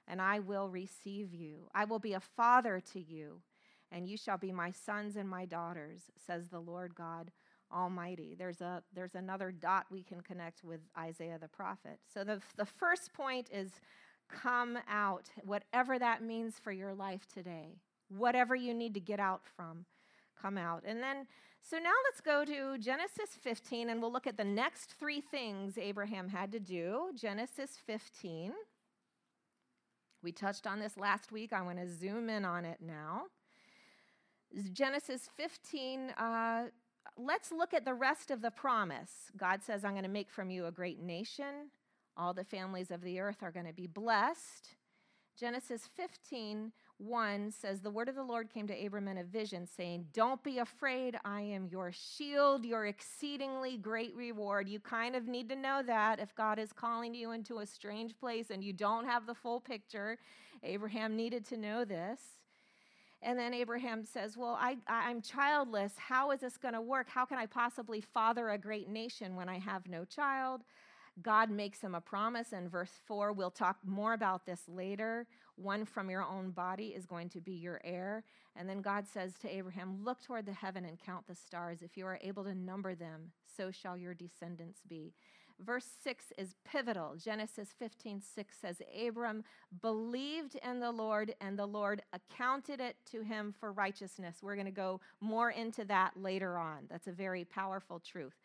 and 0.08 0.22
I 0.22 0.40
will 0.40 0.70
receive 0.70 1.34
you. 1.34 1.68
I 1.74 1.86
will 1.86 1.98
be 1.98 2.14
a 2.14 2.20
father 2.20 2.80
to 2.94 3.02
you, 3.02 3.42
and 3.92 4.08
you 4.08 4.18
shall 4.18 4.38
be 4.38 4.52
my 4.52 4.70
sons 4.70 5.16
and 5.16 5.28
my 5.28 5.46
daughters, 5.46 6.12
says 6.28 6.50
the 6.50 6.60
Lord 6.60 6.94
God 6.94 7.32
Almighty. 7.74 8.36
There's, 8.38 8.62
a, 8.62 8.84
there's 8.94 9.16
another 9.16 9.52
dot 9.52 9.88
we 9.90 10.04
can 10.04 10.22
connect 10.22 10.64
with 10.64 10.82
Isaiah 10.96 11.40
the 11.42 11.48
prophet. 11.48 12.00
So 12.14 12.24
the, 12.24 12.40
the 12.56 12.66
first 12.66 13.14
point 13.14 13.50
is 13.52 13.72
come 14.30 14.78
out, 14.88 15.30
whatever 15.44 16.00
that 16.00 16.24
means 16.24 16.60
for 16.60 16.72
your 16.72 16.94
life 16.94 17.26
today 17.34 17.80
whatever 18.10 18.56
you 18.56 18.74
need 18.74 18.94
to 18.96 19.00
get 19.00 19.20
out 19.20 19.42
from, 19.56 19.86
come 20.40 20.58
out. 20.58 20.84
And 20.86 21.02
then, 21.02 21.28
so 21.62 21.78
now 21.78 21.94
let's 22.06 22.22
go 22.22 22.44
to 22.46 22.78
Genesis 22.78 23.38
15 23.42 23.90
and 23.90 24.02
we'll 24.02 24.12
look 24.12 24.28
at 24.28 24.38
the 24.38 24.44
next 24.44 24.96
three 25.00 25.22
things 25.22 25.78
Abraham 25.78 26.30
had 26.30 26.52
to 26.52 26.60
do. 26.60 27.12
Genesis 27.16 27.78
15. 27.86 28.54
We 30.22 30.32
touched 30.32 30.68
on 30.68 30.80
this 30.80 30.98
last 30.98 31.32
week. 31.32 31.54
I 31.54 31.62
want 31.62 31.80
to 31.80 31.88
zoom 31.88 32.30
in 32.30 32.44
on 32.44 32.66
it 32.66 32.80
now. 32.82 33.24
Genesis 34.74 35.30
15, 35.38 36.10
uh, 36.18 36.64
let's 37.16 37.52
look 37.52 37.74
at 37.74 37.86
the 37.86 37.94
rest 37.94 38.32
of 38.32 38.42
the 38.42 38.50
promise. 38.50 39.32
God 39.38 39.62
says, 39.64 39.86
I'm 39.86 39.92
going 39.92 40.04
to 40.04 40.10
make 40.10 40.32
from 40.32 40.50
you 40.50 40.66
a 40.66 40.72
great 40.72 41.00
nation. 41.00 41.70
All 42.18 42.34
the 42.34 42.44
families 42.44 42.92
of 42.92 43.02
the 43.02 43.20
earth 43.20 43.42
are 43.42 43.52
going 43.52 43.66
to 43.66 43.74
be 43.74 43.88
blessed. 43.88 44.76
Genesis 45.40 45.90
15, 45.96 46.74
1 46.98 47.52
says, 47.52 47.80
The 47.80 47.90
word 47.90 48.10
of 48.10 48.16
the 48.16 48.24
Lord 48.24 48.50
came 48.50 48.68
to 48.68 48.86
Abram 48.86 49.08
in 49.08 49.20
a 49.20 49.24
vision, 49.24 49.66
saying, 49.66 50.08
Don't 50.12 50.44
be 50.44 50.60
afraid. 50.60 51.18
I 51.24 51.42
am 51.42 51.70
your 51.72 51.94
shield, 51.94 52.66
your 52.66 52.88
exceedingly 52.88 53.78
great 53.78 54.14
reward. 54.16 54.68
You 54.68 54.82
kind 54.82 55.16
of 55.16 55.28
need 55.28 55.48
to 55.48 55.56
know 55.56 55.82
that 55.86 56.20
if 56.20 56.36
God 56.36 56.60
is 56.60 56.74
calling 56.74 57.14
you 57.14 57.32
into 57.32 57.60
a 57.60 57.66
strange 57.66 58.18
place 58.20 58.50
and 58.50 58.62
you 58.62 58.74
don't 58.74 59.06
have 59.06 59.26
the 59.26 59.34
full 59.34 59.62
picture. 59.62 60.18
Abraham 60.62 61.16
needed 61.16 61.46
to 61.46 61.58
know 61.58 61.86
this. 61.86 62.20
And 63.22 63.38
then 63.38 63.54
Abraham 63.54 64.04
says, 64.04 64.36
Well, 64.36 64.58
I, 64.60 64.78
I'm 64.88 65.22
childless. 65.22 65.94
How 65.98 66.32
is 66.32 66.42
this 66.42 66.58
going 66.58 66.74
to 66.74 66.82
work? 66.82 67.08
How 67.10 67.26
can 67.26 67.38
I 67.38 67.46
possibly 67.46 68.02
father 68.02 68.50
a 68.50 68.58
great 68.58 68.90
nation 68.90 69.38
when 69.38 69.48
I 69.48 69.60
have 69.60 69.88
no 69.88 70.04
child? 70.04 70.64
God 71.22 71.50
makes 71.50 71.82
him 71.82 71.96
a 71.96 72.02
promise 72.02 72.54
in 72.54 72.70
verse 72.70 72.92
4. 73.06 73.34
We'll 73.34 73.52
talk 73.52 73.78
more 73.86 74.14
about 74.14 74.46
this 74.46 74.62
later. 74.68 75.28
One 75.56 75.86
from 75.86 76.10
your 76.10 76.24
own 76.24 76.52
body 76.52 76.88
is 76.90 77.06
going 77.06 77.30
to 77.30 77.42
be 77.42 77.54
your 77.54 77.82
heir. 77.84 78.24
And 78.56 78.70
then 78.70 78.82
God 78.82 79.06
says 79.08 79.34
to 79.42 79.50
Abraham, 79.54 80.04
Look 80.04 80.22
toward 80.22 80.46
the 80.46 80.54
heaven 80.54 80.86
and 80.86 81.00
count 81.00 81.28
the 81.28 81.36
stars. 81.36 81.80
If 81.82 81.98
you 81.98 82.06
are 82.06 82.20
able 82.22 82.44
to 82.46 82.56
number 82.56 82.96
them, 82.96 83.32
so 83.58 83.72
shall 83.72 83.98
your 83.98 84.14
descendants 84.14 84.82
be. 84.88 85.14
verse 85.60 85.88
6 86.04 86.32
is 86.38 86.56
pivotal. 86.64 87.16
Genesis 87.18 87.70
15 87.78 88.22
6 88.22 88.56
says, 88.62 88.82
Abram 89.06 89.44
believed 89.82 90.56
in 90.64 90.80
the 90.80 90.92
Lord, 90.92 91.34
and 91.42 91.58
the 91.60 91.66
Lord 91.66 92.02
accounted 92.14 92.80
it 92.80 92.96
to 93.12 93.22
him 93.22 93.54
for 93.60 93.72
righteousness. 93.74 94.38
We're 94.42 94.56
going 94.56 94.66
to 94.66 94.72
go 94.72 95.02
more 95.20 95.52
into 95.52 95.84
that 95.86 96.14
later 96.16 96.58
on. 96.58 96.86
That's 96.90 97.08
a 97.08 97.12
very 97.12 97.44
powerful 97.44 98.00
truth. 98.00 98.36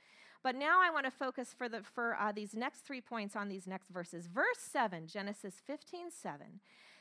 But 0.44 0.54
now 0.54 0.80
I 0.82 0.90
want 0.90 1.06
to 1.06 1.10
focus 1.10 1.54
for, 1.56 1.70
the, 1.70 1.80
for 1.94 2.16
uh, 2.20 2.30
these 2.30 2.54
next 2.54 2.80
three 2.80 3.00
points 3.00 3.34
on 3.34 3.48
these 3.48 3.66
next 3.66 3.88
verses. 3.88 4.26
Verse 4.26 4.58
7, 4.58 5.06
Genesis 5.06 5.54
15 5.66 6.10
7. 6.10 6.46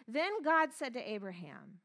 Then 0.08 0.42
God 0.44 0.70
said 0.74 0.94
to 0.94 1.12
Abraham, 1.12 1.80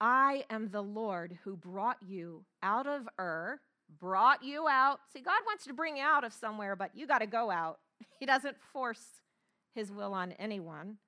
I 0.00 0.44
am 0.48 0.70
the 0.70 0.82
Lord 0.82 1.38
who 1.44 1.56
brought 1.56 1.98
you 2.00 2.44
out 2.62 2.86
of 2.86 3.08
Ur 3.18 3.60
brought 3.98 4.42
you 4.42 4.68
out. 4.68 5.00
See, 5.12 5.20
God 5.20 5.40
wants 5.44 5.64
to 5.64 5.74
bring 5.74 5.98
you 5.98 6.02
out 6.02 6.24
of 6.24 6.32
somewhere, 6.32 6.76
but 6.76 6.92
you 6.94 7.06
got 7.06 7.18
to 7.18 7.26
go 7.26 7.50
out. 7.50 7.78
He 8.18 8.26
doesn't 8.26 8.56
force 8.72 9.04
his 9.74 9.90
will 9.90 10.14
on 10.14 10.32
anyone. 10.32 10.98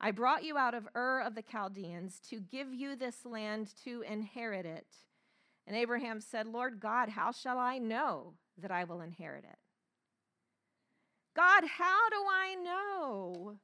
I 0.00 0.10
brought 0.10 0.42
you 0.42 0.58
out 0.58 0.74
of 0.74 0.88
Ur 0.96 1.20
of 1.20 1.36
the 1.36 1.42
Chaldeans 1.42 2.20
to 2.30 2.40
give 2.40 2.74
you 2.74 2.96
this 2.96 3.24
land 3.24 3.74
to 3.84 4.02
inherit 4.02 4.66
it. 4.66 4.86
And 5.68 5.76
Abraham 5.76 6.20
said, 6.20 6.48
Lord 6.48 6.80
God, 6.80 7.10
how 7.10 7.30
shall 7.30 7.58
I 7.58 7.78
know 7.78 8.34
that 8.60 8.70
I 8.70 8.84
will 8.84 9.00
inherit 9.00 9.44
it? 9.44 9.58
God, 11.36 11.64
how 11.64 12.08
do 12.10 12.16
I 12.16 12.56
know? 12.56 13.58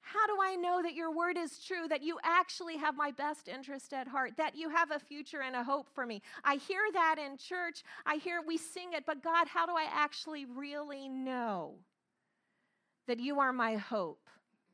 How 0.00 0.26
do 0.26 0.38
I 0.42 0.56
know 0.56 0.80
that 0.82 0.94
your 0.94 1.14
word 1.14 1.36
is 1.36 1.62
true, 1.62 1.86
that 1.88 2.02
you 2.02 2.18
actually 2.24 2.78
have 2.78 2.96
my 2.96 3.10
best 3.10 3.46
interest 3.46 3.92
at 3.92 4.08
heart, 4.08 4.32
that 4.38 4.56
you 4.56 4.70
have 4.70 4.90
a 4.90 4.98
future 4.98 5.42
and 5.42 5.54
a 5.54 5.62
hope 5.62 5.86
for 5.94 6.06
me? 6.06 6.22
I 6.44 6.56
hear 6.56 6.80
that 6.94 7.16
in 7.18 7.36
church. 7.36 7.84
I 8.06 8.16
hear 8.16 8.40
we 8.46 8.56
sing 8.56 8.94
it, 8.94 9.04
but 9.06 9.22
God, 9.22 9.46
how 9.48 9.66
do 9.66 9.72
I 9.72 9.86
actually 9.92 10.46
really 10.46 11.08
know 11.08 11.74
that 13.06 13.20
you 13.20 13.38
are 13.38 13.52
my 13.52 13.76
hope, 13.76 14.26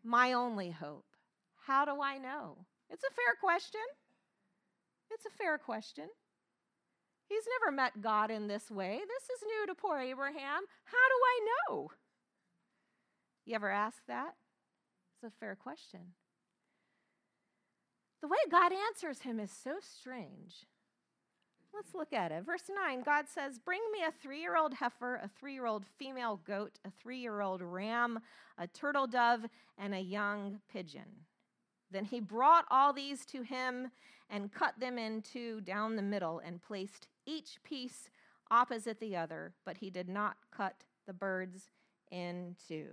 my 0.05 0.35
only 0.35 0.71
hope? 0.71 1.07
How 1.67 1.85
do 1.85 2.01
I 2.01 2.19
know? 2.19 2.57
It's 2.89 3.05
a 3.05 3.15
fair 3.15 3.35
question. 3.41 3.81
It's 5.11 5.27
a 5.27 5.31
fair 5.31 5.59
question. 5.59 6.09
He's 7.28 7.45
never 7.61 7.75
met 7.75 8.00
God 8.00 8.31
in 8.31 8.47
this 8.47 8.71
way. 8.71 9.00
This 9.00 9.37
is 9.37 9.45
new 9.47 9.66
to 9.66 9.75
poor 9.75 9.99
Abraham. 9.99 10.62
How 10.85 11.09
do 11.09 11.19
I 11.26 11.40
know? 11.47 11.90
You 13.47 13.54
ever 13.54 13.71
ask 13.71 13.99
that? 14.09 14.35
It's 15.14 15.33
a 15.33 15.38
fair 15.40 15.54
question. 15.54 16.00
The 18.21 18.28
way 18.28 18.38
God 18.50 18.73
answers 18.73 19.21
him 19.21 19.38
is 19.38 19.50
so 19.50 19.76
strange. 19.81 20.66
Let's 21.75 21.95
look 21.95 22.12
at 22.12 22.31
it. 22.31 22.45
Verse 22.45 22.71
9 22.75 23.02
God 23.02 23.26
says, 23.28 23.59
Bring 23.59 23.81
me 23.93 23.99
a 24.07 24.12
three 24.12 24.40
year 24.40 24.57
old 24.57 24.75
heifer, 24.75 25.16
a 25.16 25.28
three 25.28 25.54
year 25.54 25.66
old 25.66 25.85
female 25.99 26.40
goat, 26.47 26.78
a 26.85 26.90
three 26.90 27.19
year 27.19 27.40
old 27.40 27.61
ram, 27.61 28.21
a 28.57 28.66
turtle 28.66 29.07
dove, 29.07 29.47
and 29.76 29.95
a 29.95 30.00
young 30.00 30.61
pigeon. 30.73 31.26
Then 31.90 32.04
he 32.04 32.21
brought 32.21 32.64
all 32.71 32.93
these 32.93 33.26
to 33.26 33.43
him 33.43 33.90
and 34.35 34.53
cut 34.53 34.75
them 34.81 34.99
in 34.99 35.23
two 35.23 35.61
down 35.61 35.95
the 35.95 36.03
middle 36.03 36.41
and 36.45 36.61
placed 36.61 37.07
each 37.25 37.62
piece 37.62 38.11
opposite 38.50 38.99
the 38.99 39.14
other, 39.17 39.55
but 39.64 39.76
he 39.76 39.91
did 39.91 40.09
not 40.09 40.37
cut 40.50 40.83
the 41.07 41.12
birds 41.12 41.71
in 42.11 42.57
two. 42.67 42.88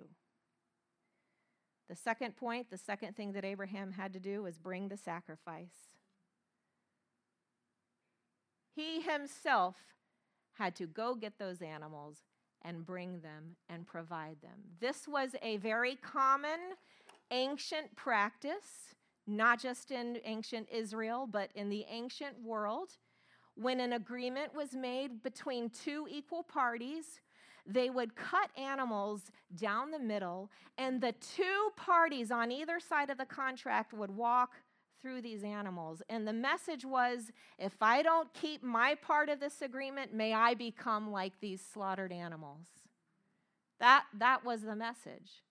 The 1.90 1.96
second 1.96 2.38
point, 2.38 2.70
the 2.70 2.78
second 2.78 3.16
thing 3.16 3.34
that 3.34 3.44
Abraham 3.44 3.92
had 3.92 4.14
to 4.14 4.20
do 4.20 4.44
was 4.44 4.60
bring 4.60 4.88
the 4.88 4.98
sacrifice. 4.98 5.96
He 8.76 9.02
himself 9.02 9.78
had 10.54 10.76
to 10.76 10.86
go 10.86 11.16
get 11.16 11.40
those 11.40 11.64
animals 11.64 12.20
and 12.62 12.86
bring 12.86 13.22
them 13.22 13.56
and 13.68 13.88
provide 13.88 14.38
them. 14.44 14.60
This 14.80 15.08
was 15.08 15.36
a 15.42 15.58
very 15.58 15.96
common 15.96 16.60
ancient 17.32 17.96
practice, 17.96 18.94
not 19.32 19.60
just 19.60 19.92
in 19.92 20.20
ancient 20.26 20.68
Israel, 20.72 21.28
but 21.30 21.50
in 21.56 21.70
the 21.70 21.86
ancient 21.90 22.42
world. 22.44 22.90
When 23.56 23.80
an 23.80 23.94
agreement 23.94 24.54
was 24.54 24.74
made 24.74 25.24
between 25.24 25.70
two 25.70 26.08
equal 26.10 26.44
parties, 26.44 27.20
they 27.66 27.90
would 27.90 28.16
cut 28.16 28.50
animals 28.58 29.32
down 29.56 29.92
the 29.92 30.00
middle, 30.00 30.50
and 30.78 31.00
the 31.00 31.14
two 31.14 31.72
parties 31.76 32.32
on 32.32 32.52
either 32.52 32.80
side 32.80 33.10
of 33.10 33.18
the 33.18 33.26
contract 33.26 33.94
would 33.94 34.12
walk 34.12 34.54
through 35.02 35.22
these 35.22 35.44
animals. 35.44 36.02
And 36.10 36.28
the 36.28 36.34
message 36.34 36.86
was 36.86 37.32
if 37.58 37.82
I 37.82 38.02
don't 38.02 38.32
keep 38.34 38.64
my 38.64 38.96
part 38.96 39.30
of 39.30 39.40
this 39.40 39.62
agreement, 39.62 40.14
may 40.14 40.34
I 40.34 40.54
become 40.54 41.12
like 41.12 41.34
these 41.40 41.62
slaughtered 41.62 42.12
animals. 42.12 42.68
That, 43.80 44.06
that 44.20 44.46
was 44.46 44.62
the 44.62 44.76
message. 44.76 45.42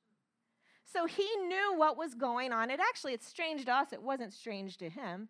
So 0.92 1.06
he 1.06 1.28
knew 1.46 1.74
what 1.76 1.96
was 1.96 2.14
going 2.14 2.52
on. 2.52 2.70
It 2.70 2.80
actually, 2.80 3.12
it's 3.12 3.26
strange 3.26 3.64
to 3.66 3.72
us, 3.72 3.92
it 3.92 4.02
wasn't 4.02 4.32
strange 4.32 4.76
to 4.78 4.88
him. 4.88 5.28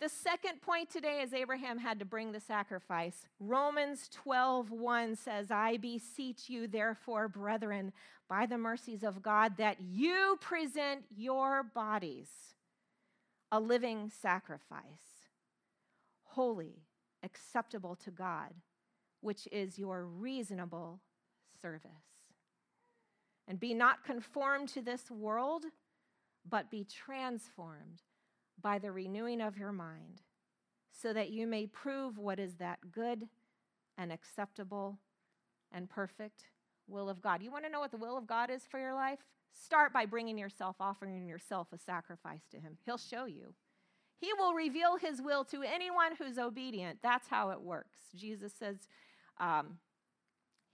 The 0.00 0.08
second 0.08 0.62
point 0.62 0.90
today 0.90 1.22
is 1.22 1.34
Abraham 1.34 1.78
had 1.78 1.98
to 1.98 2.04
bring 2.04 2.30
the 2.30 2.38
sacrifice. 2.40 3.26
Romans 3.40 4.08
12:1 4.10 5.16
says, 5.16 5.50
"I 5.50 5.76
beseech 5.76 6.48
you 6.48 6.68
therefore, 6.68 7.26
brethren, 7.26 7.92
by 8.28 8.46
the 8.46 8.58
mercies 8.58 9.02
of 9.02 9.22
God, 9.22 9.56
that 9.56 9.80
you 9.80 10.38
present 10.40 11.04
your 11.10 11.64
bodies 11.64 12.54
a 13.50 13.58
living 13.58 14.10
sacrifice, 14.10 15.28
holy, 16.22 16.84
acceptable 17.22 17.96
to 17.96 18.10
God, 18.10 18.54
which 19.20 19.48
is 19.50 19.78
your 19.78 20.04
reasonable 20.04 21.00
service. 21.60 22.07
And 23.48 23.58
be 23.58 23.72
not 23.72 24.04
conformed 24.04 24.68
to 24.70 24.82
this 24.82 25.10
world, 25.10 25.64
but 26.48 26.70
be 26.70 26.84
transformed 26.84 28.02
by 28.60 28.78
the 28.78 28.92
renewing 28.92 29.40
of 29.40 29.56
your 29.56 29.72
mind, 29.72 30.20
so 30.92 31.14
that 31.14 31.30
you 31.30 31.46
may 31.46 31.66
prove 31.66 32.18
what 32.18 32.38
is 32.38 32.56
that 32.56 32.92
good 32.92 33.26
and 33.96 34.12
acceptable 34.12 34.98
and 35.72 35.88
perfect 35.88 36.44
will 36.86 37.08
of 37.08 37.22
God. 37.22 37.42
You 37.42 37.50
want 37.50 37.64
to 37.64 37.70
know 37.70 37.80
what 37.80 37.90
the 37.90 37.96
will 37.96 38.18
of 38.18 38.26
God 38.26 38.50
is 38.50 38.62
for 38.70 38.78
your 38.78 38.94
life? 38.94 39.20
Start 39.52 39.92
by 39.94 40.04
bringing 40.04 40.36
yourself, 40.36 40.76
offering 40.78 41.26
yourself 41.26 41.68
a 41.72 41.78
sacrifice 41.78 42.42
to 42.50 42.58
Him. 42.58 42.76
He'll 42.84 42.98
show 42.98 43.24
you. 43.24 43.54
He 44.20 44.30
will 44.38 44.52
reveal 44.52 44.96
His 44.96 45.22
will 45.22 45.44
to 45.46 45.62
anyone 45.62 46.16
who's 46.18 46.38
obedient. 46.38 46.98
That's 47.02 47.28
how 47.28 47.50
it 47.50 47.62
works. 47.62 47.98
Jesus 48.14 48.52
says, 48.58 48.88
um, 49.38 49.78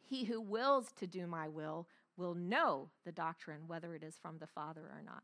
He 0.00 0.24
who 0.24 0.40
wills 0.40 0.92
to 0.98 1.06
do 1.06 1.26
my 1.26 1.48
will 1.48 1.86
will 2.16 2.34
know 2.34 2.88
the 3.04 3.12
doctrine, 3.12 3.62
whether 3.66 3.94
it 3.94 4.02
is 4.02 4.16
from 4.20 4.38
the 4.38 4.46
Father 4.46 4.82
or 4.82 5.02
not. 5.04 5.22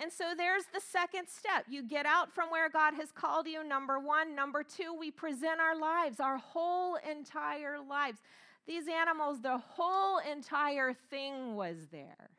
And 0.00 0.12
so 0.12 0.34
there's 0.36 0.64
the 0.74 0.80
second 0.80 1.26
step. 1.26 1.64
You 1.70 1.82
get 1.82 2.04
out 2.04 2.34
from 2.34 2.50
where 2.50 2.68
God 2.68 2.94
has 2.94 3.10
called 3.10 3.46
you, 3.46 3.66
number 3.66 3.98
one. 3.98 4.34
Number 4.34 4.62
two, 4.62 4.94
we 4.98 5.10
present 5.10 5.58
our 5.58 5.78
lives, 5.78 6.20
our 6.20 6.36
whole 6.36 6.98
entire 7.10 7.78
lives. 7.80 8.18
These 8.66 8.88
animals, 8.88 9.40
the 9.40 9.56
whole 9.56 10.18
entire 10.18 10.92
thing 11.08 11.54
was 11.54 11.76
there, 11.90 12.30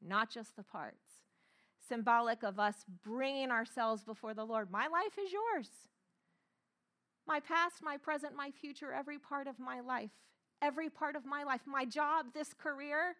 not 0.00 0.30
just 0.30 0.54
the 0.56 0.62
parts. 0.62 0.96
Symbolic 1.88 2.44
of 2.44 2.60
us 2.60 2.84
bringing 3.02 3.50
ourselves 3.50 4.04
before 4.04 4.34
the 4.34 4.44
Lord. 4.44 4.70
My 4.70 4.86
life 4.86 5.18
is 5.22 5.32
yours. 5.32 5.68
My 7.26 7.40
past, 7.40 7.82
my 7.82 7.96
present, 7.96 8.36
my 8.36 8.50
future, 8.50 8.92
every 8.92 9.18
part 9.18 9.48
of 9.48 9.58
my 9.58 9.80
life, 9.80 10.10
every 10.64 10.88
part 10.88 11.14
of 11.14 11.26
my 11.26 11.44
life, 11.44 11.60
my 11.66 11.84
job, 11.84 12.26
this 12.32 12.54
career, 12.54 13.16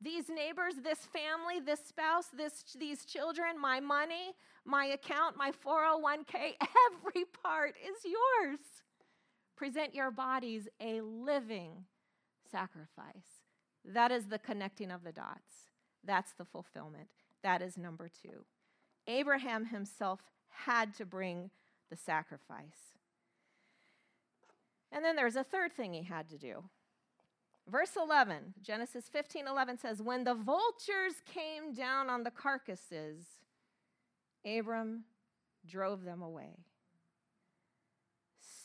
these 0.00 0.28
neighbors, 0.28 0.74
this 0.82 0.98
family, 0.98 1.60
this 1.64 1.80
spouse, 1.86 2.26
this, 2.36 2.64
these 2.78 3.04
children, 3.04 3.60
my 3.60 3.78
money, 3.78 4.34
my 4.64 4.86
account, 4.86 5.36
my 5.36 5.52
401k, 5.64 6.54
every 6.92 7.24
part 7.42 7.74
is 7.76 8.04
yours. 8.04 8.58
Present 9.56 9.94
your 9.94 10.10
bodies 10.10 10.68
a 10.80 11.00
living 11.02 11.84
sacrifice. 12.50 13.44
That 13.84 14.10
is 14.10 14.26
the 14.26 14.38
connecting 14.38 14.90
of 14.90 15.04
the 15.04 15.12
dots. 15.12 15.70
That's 16.04 16.32
the 16.32 16.44
fulfillment. 16.44 17.08
That 17.44 17.62
is 17.62 17.78
number 17.78 18.08
two. 18.08 18.44
Abraham 19.06 19.66
himself 19.66 20.20
had 20.48 20.94
to 20.96 21.06
bring 21.06 21.50
the 21.90 21.96
sacrifice. 21.96 22.96
And 24.92 25.04
then 25.04 25.16
there's 25.16 25.36
a 25.36 25.44
third 25.44 25.72
thing 25.72 25.94
he 25.94 26.02
had 26.02 26.28
to 26.28 26.38
do. 26.38 26.64
Verse 27.68 27.96
11, 27.96 28.54
Genesis 28.60 29.04
15 29.10 29.46
11 29.46 29.78
says, 29.78 30.02
When 30.02 30.24
the 30.24 30.34
vultures 30.34 31.14
came 31.24 31.72
down 31.72 32.10
on 32.10 32.24
the 32.24 32.30
carcasses, 32.30 33.24
Abram 34.44 35.04
drove 35.66 36.04
them 36.04 36.20
away. 36.20 36.58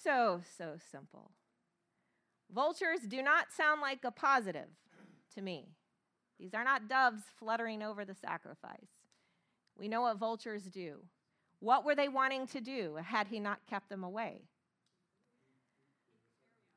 So, 0.03 0.41
so 0.57 0.77
simple. 0.91 1.31
Vultures 2.53 3.01
do 3.07 3.21
not 3.21 3.51
sound 3.55 3.81
like 3.81 4.03
a 4.03 4.11
positive 4.11 4.69
to 5.35 5.41
me. 5.41 5.69
These 6.39 6.53
are 6.53 6.63
not 6.63 6.87
doves 6.87 7.21
fluttering 7.39 7.83
over 7.83 8.05
the 8.05 8.15
sacrifice. 8.15 8.89
We 9.77 9.87
know 9.87 10.01
what 10.01 10.17
vultures 10.17 10.63
do. 10.63 10.97
What 11.59 11.85
were 11.85 11.95
they 11.95 12.07
wanting 12.07 12.47
to 12.47 12.61
do 12.61 12.97
had 13.03 13.27
he 13.27 13.39
not 13.39 13.65
kept 13.67 13.89
them 13.89 14.03
away? 14.03 14.41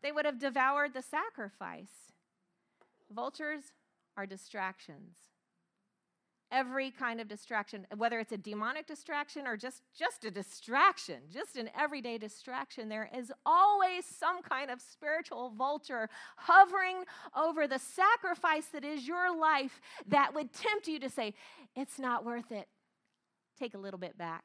They 0.03 0.13
would 0.13 0.25
have 0.25 0.39
devoured 0.39 0.95
the 0.95 1.03
sacrifice. 1.03 2.13
Vultures 3.11 3.73
are 4.17 4.27
distractions. 4.27 5.17
Every 6.53 6.91
kind 6.91 7.21
of 7.21 7.29
distraction, 7.29 7.87
whether 7.97 8.19
it's 8.19 8.33
a 8.33 8.37
demonic 8.37 8.87
distraction 8.87 9.47
or 9.47 9.57
just, 9.57 9.83
just 9.97 10.25
a 10.25 10.33
distraction, 10.33 11.21
just 11.33 11.57
an 11.57 11.71
everyday 11.79 12.19
distraction, 12.19 12.89
there 12.89 13.09
is 13.17 13.31
always 13.47 14.05
some 14.05 14.43
kind 14.43 14.69
of 14.69 14.81
spiritual 14.81 15.53
vulture 15.57 16.09
hovering 16.37 17.05
over 17.37 17.69
the 17.69 17.79
sacrifice 17.79 18.67
that 18.73 18.85
is 18.85 19.07
your 19.07 19.37
life 19.37 19.81
that 20.09 20.35
would 20.35 20.53
tempt 20.53 20.89
you 20.89 20.99
to 20.99 21.09
say, 21.09 21.35
It's 21.77 22.01
not 22.01 22.25
worth 22.25 22.51
it. 22.51 22.67
Take 23.57 23.75
a 23.75 23.79
little 23.79 24.01
bit 24.01 24.19
back. 24.19 24.45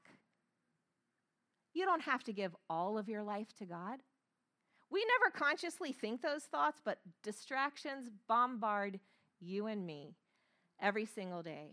You 1.74 1.86
don't 1.86 2.04
have 2.04 2.24
to 2.26 2.34
give 2.34 2.56
all 2.70 3.00
of 3.00 3.10
your 3.10 3.24
life 3.24 3.54
to 3.58 3.66
God. 3.66 4.00
We 4.90 5.06
never 5.20 5.32
consciously 5.36 5.92
think 5.92 6.22
those 6.22 6.44
thoughts, 6.44 6.80
but 6.84 7.00
distractions 7.24 8.10
bombard 8.28 9.00
you 9.40 9.68
and 9.68 9.86
me 9.86 10.16
every 10.80 11.06
single 11.06 11.42
day. 11.42 11.72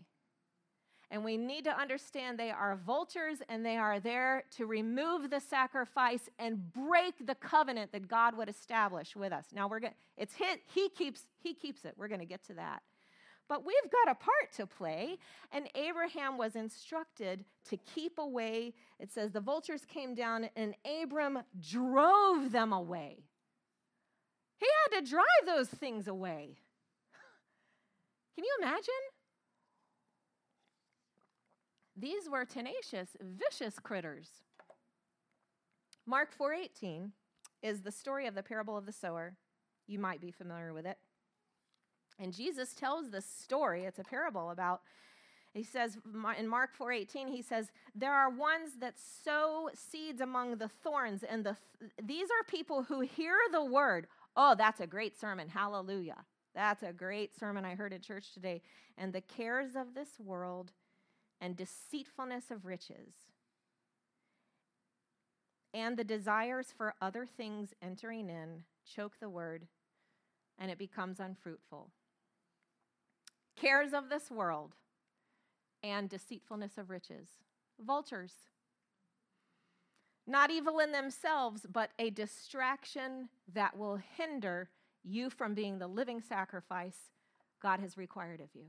And 1.11 1.23
we 1.23 1.37
need 1.37 1.63
to 1.65 1.79
understand 1.79 2.39
they 2.39 2.49
are 2.49 2.75
vultures 2.75 3.37
and 3.47 3.63
they 3.63 3.77
are 3.77 3.99
there 3.99 4.45
to 4.57 4.65
remove 4.65 5.29
the 5.29 5.39
sacrifice 5.39 6.27
and 6.39 6.73
break 6.73 7.27
the 7.27 7.35
covenant 7.35 7.91
that 7.91 8.07
God 8.07 8.35
would 8.35 8.49
establish 8.49 9.15
with 9.15 9.31
us. 9.31 9.45
Now 9.53 9.67
we're 9.67 9.79
going 9.79 9.93
it's 10.17 10.33
hit 10.33 10.61
he 10.73 10.89
keeps 10.89 11.27
he 11.37 11.53
keeps 11.53 11.85
it. 11.85 11.93
We're 11.97 12.07
going 12.07 12.21
to 12.21 12.25
get 12.25 12.43
to 12.47 12.53
that. 12.55 12.81
But 13.49 13.65
we've 13.65 13.91
got 13.91 14.11
a 14.11 14.15
part 14.15 14.51
to 14.55 14.65
play, 14.65 15.17
and 15.51 15.67
Abraham 15.75 16.37
was 16.37 16.55
instructed 16.55 17.43
to 17.69 17.77
keep 17.77 18.17
away. 18.17 18.73
It 18.99 19.11
says 19.11 19.31
the 19.31 19.41
vultures 19.41 19.85
came 19.85 20.15
down, 20.15 20.49
and 20.55 20.75
Abram 21.01 21.39
drove 21.59 22.51
them 22.51 22.71
away. 22.71 23.25
He 24.57 24.67
had 24.83 24.99
to 24.99 25.09
drive 25.09 25.25
those 25.45 25.67
things 25.67 26.07
away. 26.07 26.55
Can 28.35 28.45
you 28.45 28.57
imagine? 28.61 28.93
These 31.95 32.29
were 32.29 32.45
tenacious, 32.45 33.09
vicious 33.21 33.77
critters. 33.77 34.29
Mark 36.05 36.35
4:18 36.37 37.11
is 37.61 37.81
the 37.81 37.91
story 37.91 38.25
of 38.25 38.35
the 38.35 38.43
parable 38.43 38.77
of 38.77 38.85
the 38.85 38.91
sower. 38.91 39.37
You 39.85 39.99
might 39.99 40.19
be 40.19 40.31
familiar 40.31 40.73
with 40.73 40.85
it. 40.85 40.97
And 42.19 42.33
Jesus 42.33 42.73
tells 42.73 43.09
this 43.09 43.25
story, 43.25 43.83
it's 43.83 43.99
a 43.99 44.03
parable 44.03 44.51
about 44.51 44.81
he 45.53 45.63
says 45.63 45.99
in 46.39 46.47
Mark 46.47 46.75
4:18 46.75 47.27
he 47.27 47.43
says 47.43 47.71
there 47.93 48.13
are 48.13 48.29
ones 48.29 48.77
that 48.79 48.97
sow 48.97 49.69
seeds 49.75 50.19
among 50.19 50.57
the 50.57 50.67
thorns 50.67 51.23
and 51.23 51.43
the 51.45 51.55
these 52.01 52.29
are 52.31 52.43
people 52.47 52.83
who 52.83 53.01
hear 53.01 53.35
the 53.51 53.63
word. 53.63 54.07
Oh, 54.35 54.55
that's 54.55 54.79
a 54.79 54.87
great 54.87 55.19
sermon. 55.19 55.49
Hallelujah. 55.49 56.25
That's 56.55 56.81
a 56.81 56.91
great 56.91 57.37
sermon 57.37 57.65
I 57.65 57.75
heard 57.75 57.93
at 57.93 58.01
church 58.01 58.33
today. 58.33 58.61
And 58.97 59.13
the 59.13 59.21
cares 59.21 59.75
of 59.75 59.93
this 59.93 60.19
world 60.19 60.71
and 61.39 61.55
deceitfulness 61.55 62.49
of 62.49 62.65
riches 62.65 63.13
and 65.73 65.97
the 65.97 66.03
desires 66.03 66.73
for 66.75 66.95
other 67.01 67.25
things 67.25 67.73
entering 67.81 68.29
in 68.29 68.63
choke 68.85 69.19
the 69.19 69.29
word 69.29 69.67
and 70.59 70.71
it 70.71 70.77
becomes 70.77 71.19
unfruitful 71.19 71.89
cares 73.55 73.93
of 73.93 74.09
this 74.09 74.29
world, 74.31 74.75
and 75.83 76.09
deceitfulness 76.09 76.77
of 76.77 76.89
riches. 76.89 77.27
Vultures. 77.79 78.33
Not 80.25 80.51
evil 80.51 80.79
in 80.79 80.91
themselves, 80.91 81.65
but 81.69 81.91
a 81.99 82.09
distraction 82.09 83.27
that 83.53 83.77
will 83.77 83.99
hinder 84.17 84.69
you 85.03 85.29
from 85.29 85.53
being 85.53 85.79
the 85.79 85.87
living 85.87 86.21
sacrifice 86.21 86.95
God 87.61 87.81
has 87.81 87.97
required 87.97 88.39
of 88.39 88.49
you. 88.53 88.67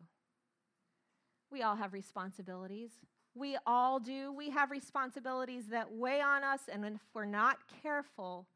We 1.51 1.63
all 1.63 1.77
have 1.77 1.93
responsibilities. 1.93 2.91
We 3.35 3.57
all 3.67 4.01
do. 4.01 4.33
We 4.33 4.51
have 4.51 4.71
responsibilities 4.71 5.67
that 5.71 5.93
weigh 5.93 6.21
on 6.21 6.43
us, 6.43 6.63
and 6.73 6.85
if 6.85 7.01
we're 7.13 7.25
not 7.25 7.59
careful 7.83 8.47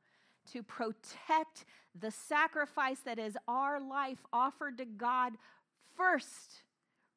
to 0.53 0.63
protect 0.63 1.65
the 1.99 2.11
sacrifice 2.11 3.01
that 3.05 3.19
is 3.19 3.37
our 3.47 3.81
life 3.81 4.25
offered 4.33 4.79
to 4.79 4.85
God 4.85 5.35
first 5.99 6.63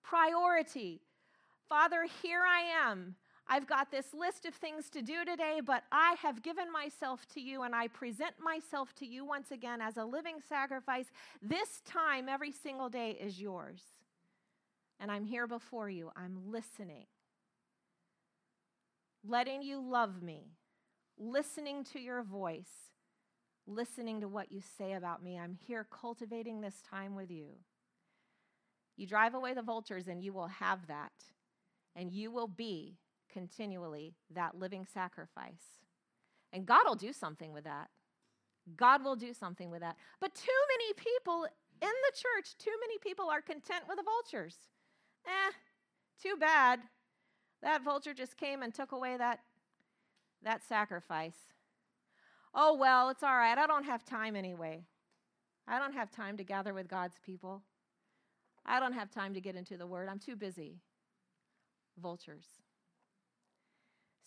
priority. 0.03 1.01
Father, 1.69 2.05
here 2.21 2.41
I 2.41 2.89
am. 2.89 3.15
I've 3.47 3.67
got 3.67 3.91
this 3.91 4.13
list 4.13 4.45
of 4.45 4.53
things 4.53 4.89
to 4.91 5.01
do 5.01 5.25
today, 5.25 5.61
but 5.65 5.83
I 5.91 6.15
have 6.21 6.41
given 6.41 6.71
myself 6.71 7.25
to 7.33 7.41
you 7.41 7.63
and 7.63 7.75
I 7.75 7.87
present 7.87 8.35
myself 8.41 8.93
to 8.95 9.05
you 9.05 9.25
once 9.25 9.51
again 9.51 9.81
as 9.81 9.97
a 9.97 10.05
living 10.05 10.37
sacrifice. 10.47 11.05
This 11.41 11.81
time, 11.85 12.29
every 12.29 12.51
single 12.51 12.89
day, 12.89 13.17
is 13.19 13.41
yours. 13.41 13.81
And 14.99 15.11
I'm 15.11 15.25
here 15.25 15.47
before 15.47 15.89
you. 15.89 16.11
I'm 16.15 16.37
listening, 16.51 17.07
letting 19.27 19.63
you 19.63 19.81
love 19.81 20.21
me, 20.21 20.53
listening 21.17 21.83
to 21.85 21.99
your 21.99 22.21
voice, 22.23 22.69
listening 23.67 24.21
to 24.21 24.27
what 24.27 24.51
you 24.51 24.61
say 24.77 24.93
about 24.93 25.23
me. 25.23 25.37
I'm 25.37 25.57
here 25.67 25.87
cultivating 25.91 26.61
this 26.61 26.81
time 26.89 27.15
with 27.15 27.31
you. 27.31 27.47
You 28.97 29.07
drive 29.07 29.33
away 29.33 29.53
the 29.53 29.61
vultures, 29.61 30.07
and 30.07 30.23
you 30.23 30.33
will 30.33 30.47
have 30.47 30.87
that. 30.87 31.11
And 31.95 32.11
you 32.11 32.31
will 32.31 32.47
be 32.47 32.97
continually 33.31 34.15
that 34.33 34.57
living 34.57 34.85
sacrifice. 34.85 35.79
And 36.53 36.65
God 36.65 36.83
will 36.85 36.95
do 36.95 37.13
something 37.13 37.53
with 37.53 37.63
that. 37.63 37.89
God 38.75 39.03
will 39.03 39.15
do 39.15 39.33
something 39.33 39.71
with 39.71 39.81
that. 39.81 39.97
But 40.19 40.35
too 40.35 40.51
many 40.77 40.93
people 40.93 41.45
in 41.81 41.89
the 41.89 42.15
church, 42.15 42.55
too 42.57 42.73
many 42.81 42.97
people 42.99 43.29
are 43.29 43.41
content 43.41 43.85
with 43.87 43.97
the 43.97 44.03
vultures. 44.03 44.55
Eh, 45.25 45.51
too 46.21 46.35
bad. 46.39 46.79
That 47.61 47.83
vulture 47.83 48.13
just 48.13 48.37
came 48.37 48.61
and 48.61 48.73
took 48.73 48.91
away 48.91 49.17
that, 49.17 49.39
that 50.43 50.61
sacrifice. 50.67 51.37
Oh, 52.53 52.75
well, 52.75 53.09
it's 53.09 53.23
all 53.23 53.37
right. 53.37 53.57
I 53.57 53.65
don't 53.65 53.85
have 53.85 54.03
time 54.03 54.35
anyway. 54.35 54.83
I 55.67 55.79
don't 55.79 55.93
have 55.93 56.11
time 56.11 56.37
to 56.37 56.43
gather 56.43 56.73
with 56.73 56.87
God's 56.87 57.17
people. 57.23 57.63
I 58.65 58.79
don't 58.79 58.93
have 58.93 59.11
time 59.11 59.33
to 59.33 59.41
get 59.41 59.55
into 59.55 59.77
the 59.77 59.87
word. 59.87 60.07
I'm 60.09 60.19
too 60.19 60.35
busy. 60.35 60.77
Vultures. 62.01 62.45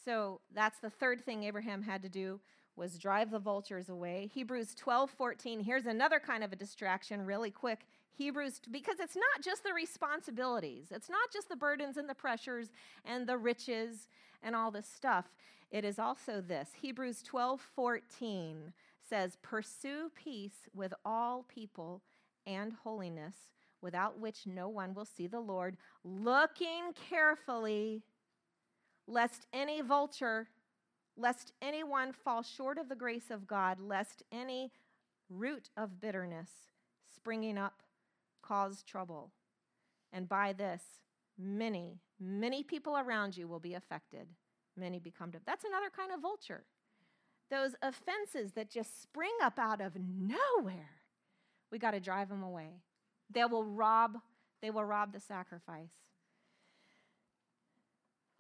So 0.05 0.41
that's 0.53 0.81
the 0.81 0.91
third 0.91 1.25
thing 1.25 1.45
Abraham 1.45 1.83
had 1.83 2.03
to 2.03 2.09
do 2.09 2.41
was 2.77 2.99
drive 2.99 3.31
the 3.31 3.39
vultures 3.39 3.89
away. 3.89 4.31
Hebrews 4.35 4.75
12, 4.75 5.11
14. 5.11 5.61
Here's 5.61 5.87
another 5.87 6.19
kind 6.19 6.43
of 6.43 6.53
a 6.53 6.57
distraction, 6.57 7.25
really 7.25 7.51
quick. 7.51 7.87
Hebrews, 8.17 8.61
because 8.71 9.01
it's 9.01 9.17
not 9.17 9.45
just 9.45 9.65
the 9.65 9.73
responsibilities, 9.73 10.87
it's 10.91 11.09
not 11.09 11.33
just 11.33 11.49
the 11.49 11.57
burdens 11.57 11.97
and 11.97 12.09
the 12.09 12.15
pressures 12.15 12.69
and 13.05 13.27
the 13.27 13.39
riches 13.39 14.09
and 14.43 14.55
all 14.55 14.71
this 14.71 14.89
stuff. 14.89 15.27
It 15.71 15.85
is 15.85 15.99
also 15.99 16.41
this. 16.41 16.71
Hebrews 16.81 17.23
12, 17.23 17.61
14 17.75 18.73
says, 19.09 19.39
Pursue 19.43 20.11
peace 20.15 20.69
with 20.75 20.95
all 21.05 21.45
people 21.49 22.03
and 22.47 22.73
holiness 22.85 23.35
without 23.85 24.19
which 24.19 24.47
no 24.47 24.67
one 24.67 24.95
will 24.95 25.05
see 25.05 25.27
the 25.27 25.39
Lord, 25.39 25.77
looking 26.03 26.93
carefully, 27.09 28.03
lest 29.07 29.47
any 29.53 29.83
vulture, 29.83 30.49
lest 31.19 31.53
anyone 31.61 32.13
fall 32.13 32.43
short 32.43 32.79
of 32.79 32.89
the 32.89 32.97
grace 32.97 33.31
of 33.31 33.47
God, 33.47 33.79
lest 33.79 34.23
any 34.33 34.73
root 35.29 35.69
of 35.77 36.01
bitterness 36.01 36.49
springing 37.15 37.59
up 37.59 37.83
cause 38.43 38.83
trouble. 38.83 39.31
And 40.13 40.29
by 40.29 40.55
this, 40.55 40.83
many, 41.39 42.01
many 42.19 42.63
people 42.63 42.97
around 42.97 43.37
you 43.37 43.47
will 43.47 43.61
be 43.61 43.75
affected. 43.75 44.29
Many 44.77 44.99
become. 44.99 45.31
That's 45.47 45.65
another 45.65 45.91
kind 45.95 46.11
of 46.11 46.21
vulture. 46.21 46.65
Those 47.51 47.75
offenses 47.83 48.53
that 48.53 48.71
just 48.71 49.03
spring 49.03 49.37
up 49.43 49.59
out 49.59 49.83
of 49.83 49.93
nowhere, 49.97 51.03
we 51.71 51.79
got 51.79 51.91
to 51.91 52.01
drive 52.01 52.31
them 52.31 52.43
away. 52.43 52.81
They 53.31 53.45
will 53.45 53.65
rob, 53.65 54.19
they 54.61 54.71
will 54.71 54.85
rob 54.85 55.13
the 55.13 55.21
sacrifice. 55.21 55.91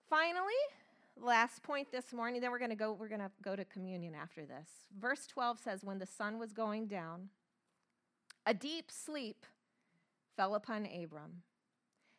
Finally, 0.09 0.53
last 1.21 1.63
point 1.63 1.91
this 1.91 2.13
morning, 2.13 2.41
then 2.41 2.51
we're 2.51 2.59
going 2.59 2.71
to 2.71 2.77
go 2.77 2.93
we're 2.93 3.09
going 3.09 3.21
to 3.21 3.31
go 3.43 3.57
to 3.57 3.65
communion 3.65 4.15
after 4.15 4.45
this. 4.45 4.69
Verse 4.99 5.27
12 5.27 5.59
says 5.59 5.85
when 5.85 5.99
the 5.99 6.07
sun 6.07 6.39
was 6.39 6.53
going 6.53 6.87
down, 6.87 7.31
a 8.47 8.55
deep 8.55 8.91
sleep 8.91 9.47
fell 10.37 10.55
upon 10.55 10.87
Abram, 10.87 11.43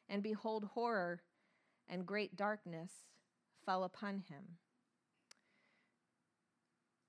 and 0.09 0.23
behold 0.23 0.69
horror 0.73 1.21
and 1.87 2.05
great 2.05 2.35
darkness 2.35 2.91
fell 3.65 3.83
upon 3.83 4.23
him. 4.29 4.57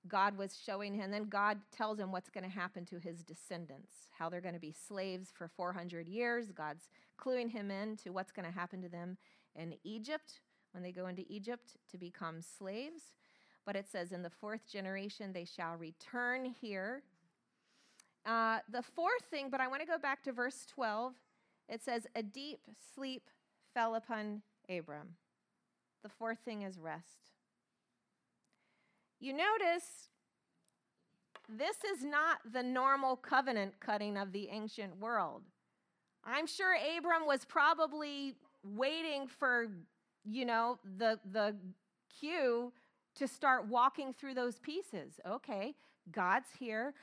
God 0.08 0.38
was 0.38 0.58
showing 0.64 0.94
him, 0.94 1.02
and 1.04 1.14
then 1.14 1.26
God 1.28 1.58
tells 1.76 1.98
him 1.98 2.12
what's 2.12 2.30
going 2.30 2.44
to 2.44 2.50
happen 2.50 2.84
to 2.86 2.98
his 2.98 3.22
descendants, 3.22 4.08
how 4.18 4.28
they're 4.28 4.40
going 4.40 4.54
to 4.54 4.60
be 4.60 4.72
slaves 4.72 5.30
for 5.34 5.48
400 5.48 6.08
years. 6.08 6.52
God's 6.52 6.88
cluing 7.20 7.50
him 7.50 7.70
in 7.70 7.96
to 7.98 8.10
what's 8.10 8.32
going 8.32 8.46
to 8.46 8.52
happen 8.58 8.82
to 8.82 8.88
them 8.88 9.18
in 9.54 9.74
Egypt 9.84 10.40
when 10.72 10.82
they 10.82 10.92
go 10.92 11.06
into 11.08 11.24
Egypt 11.28 11.76
to 11.90 11.98
become 11.98 12.42
slaves. 12.42 13.14
But 13.66 13.76
it 13.76 13.88
says, 13.90 14.12
in 14.12 14.22
the 14.22 14.30
fourth 14.30 14.70
generation, 14.70 15.32
they 15.32 15.44
shall 15.46 15.76
return 15.76 16.44
here. 16.60 17.02
uh, 18.26 18.58
the 18.70 18.82
fourth 18.82 19.24
thing, 19.30 19.50
but 19.50 19.60
I 19.60 19.68
want 19.68 19.82
to 19.82 19.86
go 19.86 19.98
back 19.98 20.22
to 20.24 20.32
verse 20.32 20.66
12. 20.74 21.14
It 21.68 21.82
says, 21.82 22.06
A 22.16 22.22
deep 22.22 22.60
sleep 22.94 23.30
fell 23.74 23.94
upon 23.94 24.42
Abram. 24.68 25.16
The 26.02 26.08
fourth 26.10 26.38
thing 26.44 26.62
is 26.62 26.78
rest. 26.78 27.35
You 29.20 29.32
notice 29.32 30.08
this 31.48 31.76
is 31.84 32.04
not 32.04 32.38
the 32.52 32.62
normal 32.62 33.16
covenant 33.16 33.74
cutting 33.80 34.16
of 34.16 34.32
the 34.32 34.48
ancient 34.50 34.98
world. 35.00 35.42
I'm 36.24 36.46
sure 36.46 36.74
Abram 36.74 37.26
was 37.26 37.44
probably 37.44 38.34
waiting 38.64 39.28
for, 39.28 39.68
you 40.24 40.44
know, 40.44 40.78
the, 40.98 41.18
the 41.30 41.54
cue 42.18 42.72
to 43.14 43.28
start 43.28 43.68
walking 43.68 44.12
through 44.12 44.34
those 44.34 44.58
pieces. 44.58 45.20
Okay, 45.26 45.74
God's 46.10 46.48
here. 46.58 46.94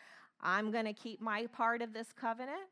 I'm 0.41 0.71
going 0.71 0.85
to 0.85 0.93
keep 0.93 1.21
my 1.21 1.47
part 1.47 1.81
of 1.81 1.93
this 1.93 2.11
covenant. 2.11 2.67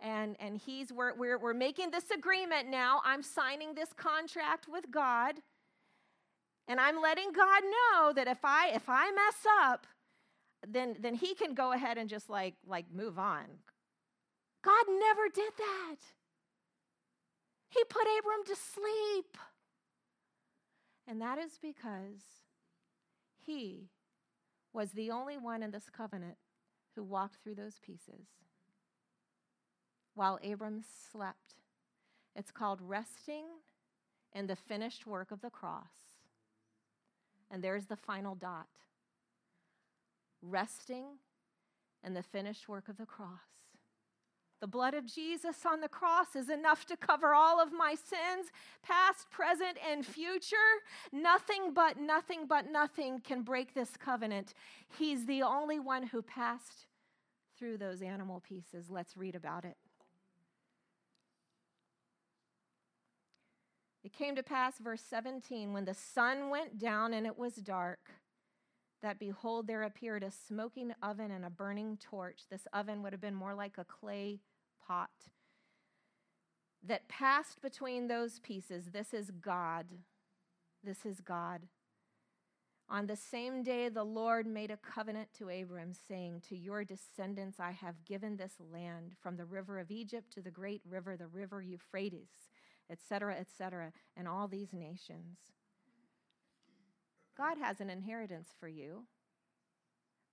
And, 0.00 0.34
and 0.40 0.58
he's, 0.58 0.92
we're, 0.92 1.14
we're, 1.14 1.38
we're 1.38 1.54
making 1.54 1.90
this 1.90 2.10
agreement 2.10 2.68
now. 2.68 3.00
I'm 3.04 3.22
signing 3.22 3.74
this 3.74 3.92
contract 3.92 4.66
with 4.68 4.90
God. 4.90 5.34
And 6.72 6.80
I'm 6.80 7.02
letting 7.02 7.32
God 7.32 7.62
know 7.64 8.14
that 8.14 8.28
if 8.28 8.38
I, 8.42 8.70
if 8.70 8.88
I 8.88 9.10
mess 9.10 9.46
up, 9.60 9.86
then, 10.66 10.96
then 10.98 11.14
he 11.14 11.34
can 11.34 11.52
go 11.52 11.72
ahead 11.72 11.98
and 11.98 12.08
just 12.08 12.30
like, 12.30 12.54
like 12.66 12.86
move 12.90 13.18
on. 13.18 13.44
God 14.64 14.84
never 14.88 15.28
did 15.28 15.52
that. 15.58 15.96
He 17.68 17.84
put 17.90 18.06
Abram 18.18 18.42
to 18.46 18.56
sleep. 18.56 19.36
And 21.06 21.20
that 21.20 21.36
is 21.36 21.58
because 21.60 22.22
he 23.46 23.90
was 24.72 24.92
the 24.92 25.10
only 25.10 25.36
one 25.36 25.62
in 25.62 25.72
this 25.72 25.90
covenant 25.94 26.38
who 26.96 27.02
walked 27.02 27.36
through 27.44 27.56
those 27.56 27.80
pieces 27.80 28.28
while 30.14 30.38
Abram 30.42 30.80
slept. 31.12 31.56
It's 32.34 32.50
called 32.50 32.80
resting 32.80 33.44
in 34.34 34.46
the 34.46 34.56
finished 34.56 35.06
work 35.06 35.30
of 35.32 35.42
the 35.42 35.50
cross. 35.50 36.11
And 37.52 37.62
there's 37.62 37.86
the 37.86 37.96
final 37.96 38.34
dot 38.34 38.66
resting 40.40 41.04
in 42.04 42.14
the 42.14 42.22
finished 42.22 42.68
work 42.68 42.88
of 42.88 42.96
the 42.96 43.06
cross. 43.06 43.28
The 44.60 44.66
blood 44.68 44.94
of 44.94 45.06
Jesus 45.06 45.56
on 45.66 45.80
the 45.80 45.88
cross 45.88 46.36
is 46.36 46.48
enough 46.48 46.86
to 46.86 46.96
cover 46.96 47.34
all 47.34 47.60
of 47.60 47.72
my 47.72 47.96
sins, 47.96 48.52
past, 48.82 49.28
present, 49.28 49.76
and 49.90 50.06
future. 50.06 50.56
Nothing 51.12 51.74
but, 51.74 51.98
nothing 51.98 52.46
but, 52.46 52.70
nothing 52.70 53.20
can 53.20 53.42
break 53.42 53.74
this 53.74 53.90
covenant. 53.98 54.54
He's 54.98 55.26
the 55.26 55.42
only 55.42 55.80
one 55.80 56.06
who 56.06 56.22
passed 56.22 56.86
through 57.58 57.78
those 57.78 58.02
animal 58.02 58.40
pieces. 58.40 58.88
Let's 58.88 59.16
read 59.16 59.34
about 59.34 59.64
it. 59.64 59.76
It 64.04 64.12
came 64.12 64.34
to 64.34 64.42
pass, 64.42 64.78
verse 64.78 65.02
17, 65.08 65.72
when 65.72 65.84
the 65.84 65.94
sun 65.94 66.50
went 66.50 66.78
down 66.78 67.14
and 67.14 67.26
it 67.26 67.38
was 67.38 67.54
dark, 67.54 68.10
that 69.00 69.18
behold, 69.18 69.66
there 69.66 69.82
appeared 69.82 70.22
a 70.22 70.30
smoking 70.30 70.92
oven 71.02 71.30
and 71.30 71.44
a 71.44 71.50
burning 71.50 71.98
torch. 71.98 72.42
This 72.50 72.66
oven 72.72 73.02
would 73.02 73.12
have 73.12 73.20
been 73.20 73.34
more 73.34 73.54
like 73.54 73.78
a 73.78 73.84
clay 73.84 74.40
pot 74.86 75.10
that 76.84 77.08
passed 77.08 77.60
between 77.62 78.08
those 78.08 78.40
pieces. 78.40 78.86
This 78.92 79.14
is 79.14 79.30
God. 79.30 79.86
This 80.82 81.06
is 81.06 81.20
God. 81.20 81.62
On 82.88 83.06
the 83.06 83.16
same 83.16 83.62
day, 83.62 83.88
the 83.88 84.04
Lord 84.04 84.46
made 84.46 84.70
a 84.70 84.76
covenant 84.76 85.28
to 85.38 85.48
Abram, 85.48 85.92
saying, 86.08 86.42
To 86.48 86.56
your 86.56 86.84
descendants 86.84 87.58
I 87.58 87.70
have 87.70 88.04
given 88.04 88.36
this 88.36 88.54
land, 88.72 89.14
from 89.20 89.36
the 89.36 89.44
river 89.44 89.78
of 89.78 89.90
Egypt 89.90 90.32
to 90.34 90.42
the 90.42 90.50
great 90.50 90.82
river, 90.86 91.16
the 91.16 91.28
river 91.28 91.62
Euphrates, 91.62 92.50
etc., 92.92 93.36
etc., 93.38 93.92
and 94.16 94.28
all 94.28 94.46
these 94.46 94.72
nations. 94.72 95.38
God 97.36 97.56
has 97.58 97.80
an 97.80 97.90
inheritance 97.90 98.48
for 98.60 98.68
you 98.68 99.04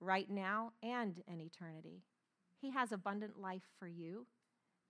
right 0.00 0.30
now 0.30 0.72
and 0.82 1.22
in 1.26 1.40
eternity. 1.40 2.02
He 2.60 2.70
has 2.70 2.92
abundant 2.92 3.40
life 3.40 3.62
for 3.78 3.88
you 3.88 4.26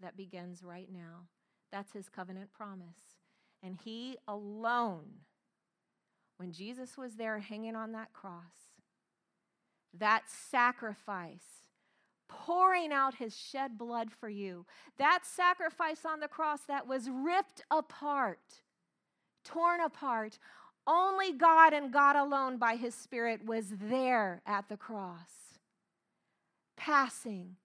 that 0.03 0.17
begins 0.17 0.63
right 0.63 0.89
now. 0.93 1.29
That's 1.71 1.93
his 1.93 2.09
covenant 2.09 2.53
promise. 2.53 3.17
And 3.63 3.79
he 3.85 4.17
alone, 4.27 5.21
when 6.37 6.53
Jesus 6.53 6.97
was 6.99 7.15
there 7.15 7.39
hanging 7.39 7.77
on 7.77 7.93
that 7.93 8.13
cross, 8.13 8.73
that 9.97 10.23
sacrifice, 10.27 11.65
pouring 12.31 12.93
out 12.93 13.15
his 13.15 13.37
shed 13.37 13.77
blood 13.77 14.11
for 14.11 14.29
you, 14.29 14.65
that 14.99 15.21
sacrifice 15.25 16.05
on 16.05 16.21
the 16.21 16.29
cross 16.29 16.61
that 16.69 16.87
was 16.87 17.11
ripped 17.11 17.63
apart, 17.71 18.63
torn 19.45 19.81
apart, 19.81 20.39
only 20.87 21.33
God 21.33 21.73
and 21.73 21.93
God 21.93 22.17
alone 22.17 22.57
by 22.57 22.77
his 22.77 22.95
Spirit 22.95 23.45
was 23.45 23.67
there 23.69 24.41
at 24.47 24.69
the 24.69 24.77
cross, 24.77 25.59
passing, 26.77 27.57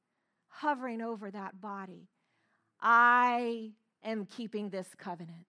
hovering 0.47 1.01
over 1.01 1.31
that 1.31 1.61
body 1.61 2.09
I 2.87 3.71
am 4.03 4.25
keeping 4.25 4.69
this 4.69 4.87
covenant. 4.97 5.47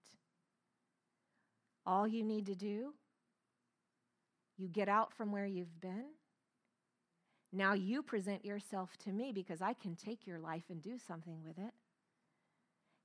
All 1.85 2.09
you 2.09 2.25
need 2.25 2.47
to 2.47 2.55
do, 2.55 2.95
you 4.57 4.69
get 4.69 4.89
out 4.89 5.13
from 5.13 5.33
where 5.33 5.47
you've 5.47 5.81
been. 5.81 6.07
Now 7.57 7.73
you 7.73 8.03
present 8.03 8.45
yourself 8.45 8.91
to 9.05 9.13
me 9.13 9.33
because 9.33 9.63
I 9.63 9.73
can 9.73 9.97
take 9.97 10.27
your 10.27 10.39
life 10.39 10.65
and 10.69 10.83
do 10.83 10.99
something 10.99 11.43
with 11.43 11.57
it. 11.57 11.73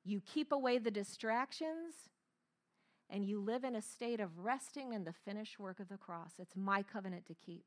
You 0.03 0.19
keep 0.19 0.51
away 0.51 0.77
the 0.77 0.91
distractions 0.91 1.93
and 3.09 3.25
you 3.25 3.39
live 3.39 3.63
in 3.63 3.75
a 3.75 3.81
state 3.81 4.19
of 4.19 4.39
resting 4.39 4.91
in 4.91 5.05
the 5.05 5.13
finished 5.13 5.57
work 5.57 5.79
of 5.79 5.87
the 5.87 5.97
cross. 5.97 6.33
It's 6.37 6.57
my 6.57 6.83
covenant 6.83 7.25
to 7.27 7.33
keep. 7.33 7.63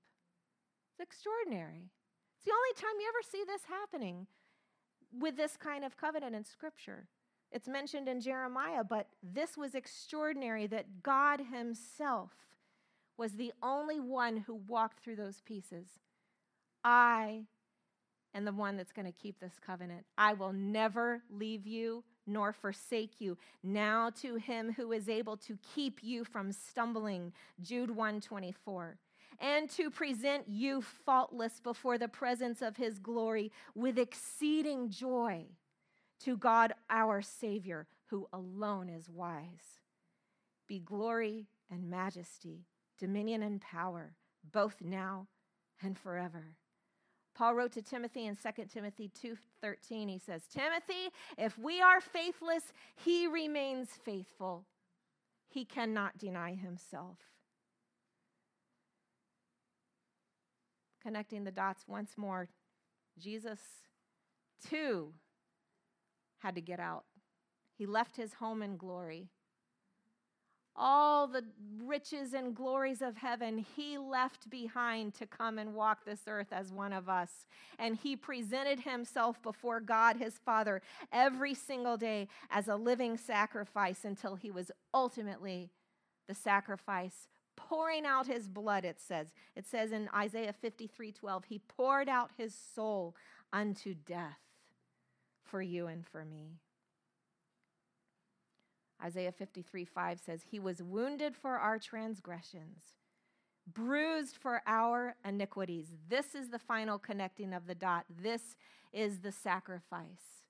It's 0.93 1.01
extraordinary. 1.01 1.91
It's 2.37 2.45
the 2.45 2.53
only 2.53 2.75
time 2.75 3.01
you 3.01 3.09
ever 3.09 3.23
see 3.33 3.45
this 3.47 3.63
happening 3.67 4.27
with 5.19 5.39
this 5.39 5.57
kind 5.57 5.85
of 5.87 5.97
covenant 5.97 6.35
in 6.35 6.45
Scripture. 6.45 7.09
It's 7.51 7.69
mentioned 7.69 8.09
in 8.09 8.21
Jeremiah, 8.21 8.85
but 8.85 9.09
this 9.23 9.57
was 9.57 9.75
extraordinary 9.75 10.67
that 10.67 11.03
God 11.03 11.41
Himself 11.51 12.33
was 13.17 13.33
the 13.33 13.53
only 13.63 14.01
one 14.01 14.37
who 14.37 14.55
walked 14.55 15.03
through 15.03 15.17
those 15.17 15.41
pieces. 15.41 15.87
I 16.85 17.43
am 18.35 18.45
the 18.45 18.53
one 18.53 18.77
that's 18.77 18.93
going 18.93 19.07
to 19.07 19.13
keep 19.13 19.41
this 19.41 19.59
covenant. 19.65 20.05
I 20.19 20.35
will 20.35 20.53
never 20.53 21.23
leave 21.31 21.67
you 21.67 22.05
nor 22.27 22.53
forsake 22.53 23.21
you. 23.21 23.37
Now 23.63 24.11
to 24.23 24.37
him 24.37 24.73
who 24.73 24.93
is 24.93 25.09
able 25.09 25.37
to 25.39 25.59
keep 25.75 26.03
you 26.03 26.25
from 26.25 26.53
stumbling. 26.53 27.33
Jude 27.61 27.91
124 27.91 28.99
and 29.41 29.69
to 29.71 29.91
present 29.91 30.49
you 30.49 30.81
faultless 30.81 31.61
before 31.61 31.99
the 31.99 32.09
presence 32.09 32.63
of 32.63 32.77
his 32.77 32.99
glory 32.99 33.51
with 33.75 33.99
exceeding 33.99 34.91
joy 34.91 35.45
to 36.21 36.37
God 36.37 36.73
our 36.89 37.21
Savior, 37.21 37.87
who 38.07 38.29
alone 38.33 38.89
is 38.89 39.09
wise. 39.09 39.81
Be 40.67 40.79
glory 40.79 41.49
and 41.71 41.91
majesty, 41.91 42.65
dominion 42.99 43.43
and 43.43 43.61
power, 43.61 44.15
both 44.53 44.77
now 44.81 45.27
and 45.83 45.99
forever. 45.99 46.55
Paul 47.35 47.55
wrote 47.55 47.73
to 47.73 47.83
Timothy 47.83 48.27
in 48.27 48.37
2 48.37 48.67
Timothy 48.67 49.09
2:13 49.09 50.09
he 50.09 50.19
says, 50.19 50.47
"Timothy, 50.47 51.11
if 51.37 51.59
we 51.59 51.81
are 51.81 52.01
faithless, 52.01 52.73
he 52.95 53.27
remains 53.27 53.91
faithful. 54.05 54.67
He 55.49 55.65
cannot 55.65 56.19
deny 56.19 56.55
himself." 56.55 57.19
connecting 61.05 61.45
the 61.45 61.53
dots 61.53 61.85
once 61.87 62.17
more, 62.17 62.49
Jesus 63.19 63.61
too 64.69 65.13
had 66.39 66.55
to 66.55 66.63
get 66.63 66.81
out. 66.81 67.05
He 67.77 67.87
left 67.87 68.17
his 68.17 68.35
home 68.35 68.63
in 68.63 68.77
glory. 68.77 69.29
All 70.77 71.29
the 71.29 71.45
riches 71.85 72.35
and 72.35 72.55
glories 72.55 73.01
of 73.01 73.17
heaven 73.17 73.65
he 73.77 73.97
left 73.97 74.51
behind 74.51 75.15
to 75.15 75.27
come 75.27 75.59
and 75.59 75.75
walk 75.75 76.05
this 76.05 76.23
earth 76.27 76.53
as 76.53 76.73
one 76.73 76.93
of 76.93 77.09
us. 77.09 77.47
And 77.79 77.97
he 77.97 78.17
presented 78.17 78.81
himself 78.81 79.41
before 79.43 79.81
God 79.81 80.17
his 80.17 80.39
Father 80.45 80.83
every 81.13 81.55
single 81.55 81.97
day 81.97 82.29
as 82.51 82.67
a 82.67 82.77
living 82.77 83.17
sacrifice 83.17 84.05
until 84.05 84.35
he 84.35 84.51
was 84.51 84.73
ultimately 84.93 85.71
the 86.27 86.35
sacrifice 86.35 87.29
pouring 87.57 88.05
out 88.05 88.27
his 88.27 88.49
blood, 88.49 88.85
it 88.85 89.01
says. 89.01 89.29
It 89.55 89.67
says 89.67 89.93
in 89.93 90.09
Isaiah 90.15 90.53
53 90.53 91.13
12, 91.13 91.45
he 91.45 91.59
poured 91.59 92.09
out 92.09 92.31
his 92.37 92.55
soul 92.75 93.15
unto 93.53 93.95
death 93.95 94.41
for 95.45 95.63
you 95.63 95.87
and 95.87 96.07
for 96.07 96.25
me. 96.25 96.59
Isaiah 99.03 99.33
53 99.33 99.85
5 99.85 100.21
says, 100.21 100.43
He 100.51 100.59
was 100.59 100.83
wounded 100.83 101.37
for 101.37 101.59
our 101.59 101.79
transgressions, 101.79 102.97
bruised 103.71 104.37
for 104.37 104.63
our 104.67 105.17
iniquities. 105.25 105.89
This 106.09 106.35
is 106.35 106.51
the 106.51 106.59
final 106.59 106.99
connecting 106.99 107.53
of 107.53 107.67
the 107.67 107.75
dot. 107.75 108.05
This 108.09 108.57
is 108.93 109.21
the 109.21 109.33
sacrifice. 109.33 110.43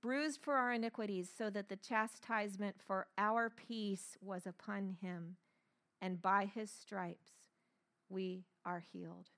Bruised 0.00 0.40
for 0.40 0.54
our 0.54 0.72
iniquities, 0.72 1.28
so 1.36 1.50
that 1.50 1.68
the 1.68 1.76
chastisement 1.76 2.76
for 2.86 3.08
our 3.18 3.50
peace 3.50 4.16
was 4.20 4.46
upon 4.46 4.96
him, 5.00 5.36
and 6.00 6.22
by 6.22 6.44
his 6.46 6.70
stripes 6.70 7.32
we 8.08 8.44
are 8.64 8.84
healed. 8.92 9.30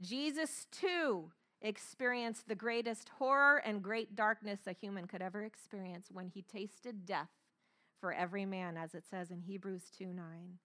Jesus, 0.00 0.66
too, 0.70 1.32
experienced 1.60 2.46
the 2.46 2.54
greatest 2.54 3.08
horror 3.18 3.56
and 3.56 3.82
great 3.82 4.14
darkness 4.14 4.60
a 4.66 4.72
human 4.72 5.06
could 5.06 5.22
ever 5.22 5.42
experience 5.42 6.08
when 6.12 6.28
he 6.28 6.42
tasted 6.42 7.04
death 7.04 7.30
for 8.00 8.12
every 8.12 8.44
man, 8.44 8.76
as 8.76 8.94
it 8.94 9.04
says 9.10 9.30
in 9.30 9.40
Hebrews 9.40 9.84
2 9.98 10.06
9. 10.12 10.58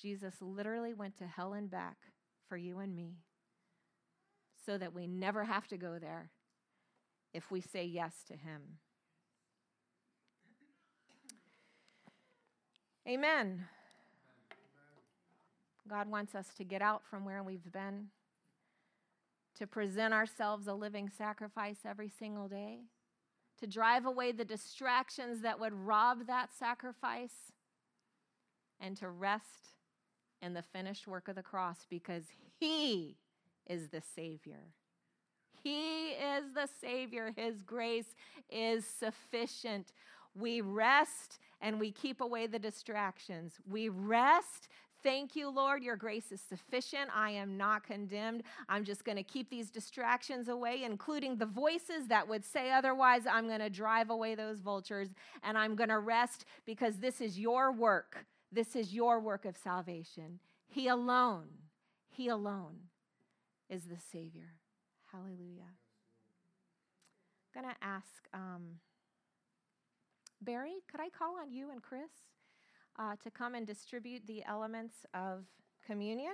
Jesus 0.00 0.34
literally 0.40 0.94
went 0.94 1.16
to 1.18 1.26
hell 1.26 1.52
and 1.52 1.70
back 1.70 1.96
for 2.48 2.56
you 2.56 2.78
and 2.78 2.94
me 2.94 3.18
so 4.64 4.78
that 4.78 4.94
we 4.94 5.06
never 5.06 5.44
have 5.44 5.66
to 5.68 5.76
go 5.76 5.98
there 6.00 6.30
if 7.32 7.50
we 7.50 7.60
say 7.60 7.84
yes 7.84 8.14
to 8.28 8.34
him. 8.34 8.78
Amen. 13.08 13.66
God 15.88 16.08
wants 16.08 16.34
us 16.34 16.46
to 16.56 16.64
get 16.64 16.80
out 16.80 17.02
from 17.04 17.24
where 17.24 17.42
we've 17.42 17.72
been 17.72 18.08
to 19.58 19.66
present 19.66 20.14
ourselves 20.14 20.66
a 20.66 20.74
living 20.74 21.10
sacrifice 21.16 21.78
every 21.84 22.08
single 22.08 22.48
day, 22.48 22.80
to 23.62 23.66
drive 23.68 24.06
away 24.06 24.32
the 24.32 24.44
distractions 24.44 25.40
that 25.42 25.60
would 25.60 25.72
rob 25.72 26.26
that 26.26 26.50
sacrifice, 26.52 27.52
and 28.80 28.96
to 28.96 29.08
rest 29.08 29.76
in 30.42 30.52
the 30.52 30.62
finished 30.62 31.06
work 31.06 31.28
of 31.28 31.36
the 31.36 31.44
cross 31.44 31.86
because 31.88 32.24
He 32.58 33.18
is 33.68 33.90
the 33.90 34.02
Savior. 34.16 34.72
He 35.62 36.08
is 36.08 36.46
the 36.56 36.68
Savior. 36.80 37.32
His 37.36 37.62
grace 37.62 38.16
is 38.50 38.84
sufficient. 38.84 39.92
We 40.34 40.60
rest 40.60 41.38
and 41.60 41.78
we 41.78 41.92
keep 41.92 42.20
away 42.20 42.48
the 42.48 42.58
distractions. 42.58 43.60
We 43.70 43.88
rest 43.88 44.66
Thank 45.02 45.34
you, 45.34 45.50
Lord. 45.50 45.82
Your 45.82 45.96
grace 45.96 46.30
is 46.30 46.40
sufficient. 46.40 47.10
I 47.14 47.30
am 47.30 47.56
not 47.56 47.84
condemned. 47.84 48.44
I'm 48.68 48.84
just 48.84 49.04
going 49.04 49.16
to 49.16 49.24
keep 49.24 49.50
these 49.50 49.68
distractions 49.68 50.48
away, 50.48 50.84
including 50.84 51.36
the 51.36 51.46
voices 51.46 52.06
that 52.08 52.28
would 52.28 52.44
say 52.44 52.70
otherwise. 52.70 53.22
I'm 53.26 53.48
going 53.48 53.60
to 53.60 53.70
drive 53.70 54.10
away 54.10 54.34
those 54.34 54.60
vultures 54.60 55.08
and 55.42 55.58
I'm 55.58 55.74
going 55.74 55.88
to 55.90 55.98
rest 55.98 56.44
because 56.64 56.98
this 56.98 57.20
is 57.20 57.38
your 57.38 57.72
work. 57.72 58.24
This 58.52 58.76
is 58.76 58.94
your 58.94 59.18
work 59.18 59.44
of 59.44 59.56
salvation. 59.56 60.38
He 60.68 60.88
alone, 60.88 61.48
He 62.08 62.28
alone 62.28 62.76
is 63.68 63.84
the 63.84 63.98
Savior. 64.12 64.54
Hallelujah. 65.10 65.72
I'm 67.54 67.62
going 67.62 67.74
to 67.74 67.84
ask 67.84 68.28
um, 68.32 68.78
Barry, 70.40 70.76
could 70.90 71.00
I 71.00 71.08
call 71.08 71.36
on 71.40 71.50
you 71.50 71.70
and 71.70 71.82
Chris? 71.82 72.10
Uh, 72.98 73.16
to 73.22 73.30
come 73.30 73.54
and 73.54 73.66
distribute 73.66 74.26
the 74.26 74.44
elements 74.44 75.06
of 75.14 75.44
communion. 75.86 76.32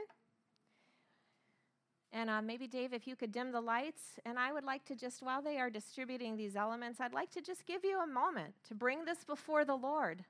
And 2.13 2.31
uh, 2.31 2.41
maybe, 2.41 2.67
Dave, 2.67 2.93
if 2.95 3.07
you 3.07 3.17
could 3.17 3.33
dim 3.33 3.53
the 3.53 3.61
lights. 3.61 4.19
And 4.25 4.39
I 4.39 4.53
would 4.53 4.65
like 4.65 4.85
to 4.87 4.95
just, 4.95 5.23
while 5.23 5.43
they 5.43 5.59
are 5.59 5.69
distributing 5.71 6.37
these 6.37 6.57
elements, 6.57 7.01
I'd 7.01 7.13
like 7.13 7.31
to 7.33 7.43
just 7.43 7.67
give 7.67 7.85
you 7.85 8.01
a 8.01 8.07
moment 8.07 8.55
to 8.69 8.75
bring 8.75 9.05
this 9.05 9.25
before 9.25 9.65
the 9.65 9.75
Lord. 9.75 10.25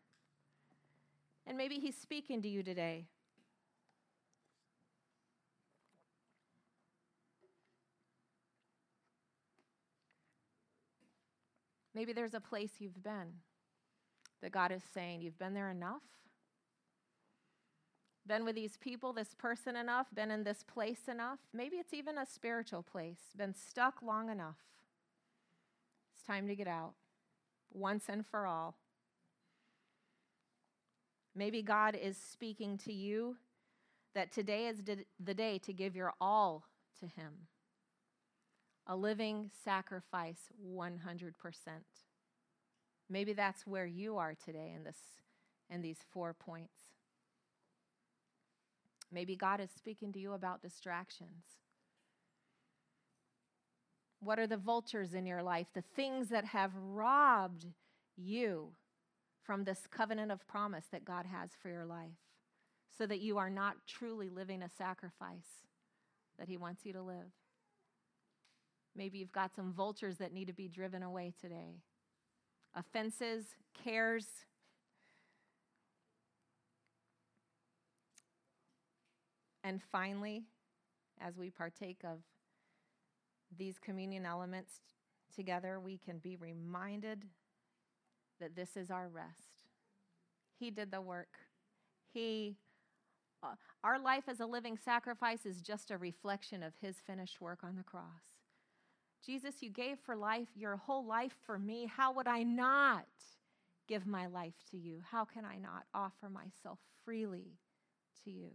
And 1.47 1.57
maybe 1.57 1.77
He's 1.77 1.97
speaking 1.97 2.43
to 2.43 2.49
you 2.49 2.63
today. 2.63 3.07
Maybe 11.95 12.13
there's 12.13 12.35
a 12.35 12.41
place 12.41 12.71
you've 12.79 13.03
been 13.03 13.33
that 14.43 14.53
God 14.53 14.73
is 14.73 14.83
saying, 14.95 15.23
You've 15.23 15.39
been 15.39 15.55
there 15.55 15.71
enough? 15.71 16.03
Been 18.27 18.45
with 18.45 18.57
these 18.57 18.77
people, 18.77 19.13
this 19.15 19.35
person 19.35 19.75
enough? 19.75 20.09
Been 20.15 20.31
in 20.31 20.45
this 20.45 20.63
place 20.63 21.09
enough? 21.09 21.39
Maybe 21.55 21.77
it's 21.77 21.95
even 21.95 22.19
a 22.19 22.27
spiritual 22.27 22.83
place. 22.83 23.21
Been 23.37 23.55
stuck 23.55 24.03
long 24.03 24.29
enough. 24.29 24.59
It's 26.15 26.27
time 26.27 26.47
to 26.49 26.55
get 26.55 26.69
out 26.69 26.93
once 27.73 28.05
and 28.09 28.27
for 28.27 28.47
all. 28.47 28.77
Maybe 31.35 31.63
God 31.63 31.97
is 32.01 32.19
speaking 32.19 32.77
to 32.79 32.93
you 32.93 33.37
that 34.15 34.33
today 34.33 34.67
is 34.67 34.83
the 34.83 35.35
day 35.35 35.59
to 35.59 35.73
give 35.73 35.97
your 35.97 36.13
all 36.21 36.65
to 37.01 37.07
Him. 37.07 37.47
A 38.87 38.97
living 38.97 39.51
sacrifice 39.65 40.51
100%. 40.67 41.33
Maybe 43.11 43.33
that's 43.33 43.67
where 43.67 43.87
you 43.87 44.17
are 44.19 44.35
today 44.35 44.73
in 44.77 44.85
this 44.85 44.99
in 45.71 45.83
these 45.83 45.99
four 46.11 46.35
points. 46.35 46.81
Maybe 49.13 49.37
God 49.37 49.61
is 49.61 49.71
speaking 49.71 50.13
to 50.13 50.19
you 50.19 50.33
about 50.33 50.63
distractions. 50.63 51.45
What 54.21 54.39
are 54.39 54.47
the 54.47 54.57
vultures 54.57 55.15
in 55.15 55.27
your 55.27 55.43
life, 55.43 55.69
the 55.75 55.85
things 55.95 56.29
that 56.29 56.47
have 56.47 56.73
robbed 56.75 57.67
you 58.17 58.73
from 59.43 59.65
this 59.65 59.87
covenant 59.91 60.33
of 60.33 60.47
promise 60.47 60.87
that 60.91 61.05
God 61.05 61.25
has 61.27 61.51
for 61.61 61.69
your 61.69 61.87
life, 61.87 62.19
so 62.97 63.07
that 63.07 63.21
you 63.21 63.39
are 63.39 63.51
not 63.51 63.77
truly 63.87 64.29
living 64.29 64.63
a 64.63 64.69
sacrifice 64.69 65.67
that 66.39 66.49
He 66.49 66.57
wants 66.57 66.85
you 66.85 66.93
to 66.95 67.03
live? 67.03 67.33
Maybe 68.97 69.19
you've 69.19 69.33
got 69.33 69.55
some 69.55 69.73
vultures 69.73 70.17
that 70.17 70.33
need 70.33 70.49
to 70.49 70.53
be 70.53 70.69
driven 70.69 71.03
away 71.03 71.33
today 71.41 71.77
offenses, 72.79 73.45
cares. 73.85 74.27
And 79.65 79.83
finally, 79.83 80.45
as 81.21 81.37
we 81.37 81.51
partake 81.51 82.01
of 82.05 82.19
these 83.57 83.79
communion 83.79 84.25
elements 84.25 84.81
together, 85.35 85.81
we 85.81 85.99
can 85.99 86.19
be 86.19 86.37
reminded 86.37 87.25
that 88.41 88.55
this 88.55 88.77
is 88.77 88.91
our 88.91 89.09
rest. 89.09 89.65
He 90.59 90.71
did 90.71 90.91
the 90.91 91.01
work. 91.01 91.37
He 92.13 92.57
uh, 93.43 93.55
our 93.85 94.01
life 94.01 94.25
as 94.27 94.41
a 94.41 94.47
living 94.47 94.77
sacrifice 94.77 95.47
is 95.47 95.61
just 95.61 95.93
a 95.93 95.99
reflection 95.99 96.63
of 96.63 96.73
his 96.81 96.97
finished 97.07 97.41
work 97.41 97.61
on 97.63 97.77
the 97.77 97.85
cross. 97.85 98.38
Jesus, 99.25 99.63
you 99.63 99.71
gave 99.71 99.99
for 99.99 100.17
life 100.17 100.49
your 100.57 100.77
whole 100.77 101.05
life 101.05 101.35
for 101.45 101.59
me. 101.59 101.91
How 101.95 102.13
would 102.13 102.27
I 102.27 102.43
not 102.43 103.07
give 103.89 104.07
my 104.07 104.27
life 104.27 104.55
to 104.71 104.77
you? 104.77 105.01
How 105.11 105.25
can 105.25 105.45
I 105.45 105.57
not 105.57 105.85
offer 105.95 106.29
myself 106.29 106.79
freely 107.05 107.59
to 108.25 108.31
you? 108.31 108.51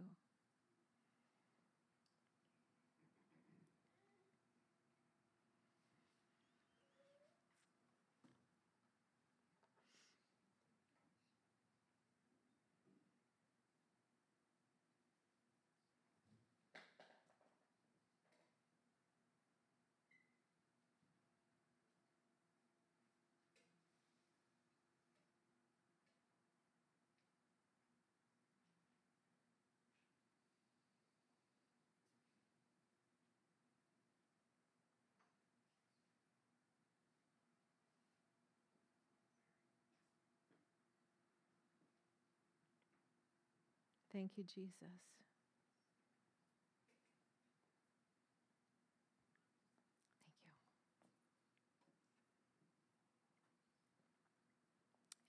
Thank 44.14 44.30
you, 44.36 44.44
Jesus. 44.44 44.70
Thank 44.80 44.92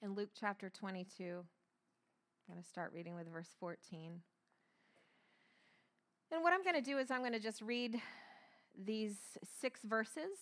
you. 0.01 0.07
In 0.07 0.13
Luke 0.13 0.29
chapter 0.39 0.69
22, 0.69 1.23
I'm 1.23 2.53
going 2.53 2.61
to 2.61 2.69
start 2.69 2.91
reading 2.93 3.15
with 3.15 3.27
verse 3.27 3.55
14. 3.59 4.21
And 6.31 6.43
what 6.43 6.53
I'm 6.53 6.61
going 6.61 6.75
to 6.75 6.81
do 6.81 6.99
is 6.99 7.09
I'm 7.09 7.21
going 7.21 7.33
to 7.33 7.39
just 7.39 7.63
read 7.63 7.99
these 8.77 9.15
six 9.59 9.79
verses. 9.83 10.37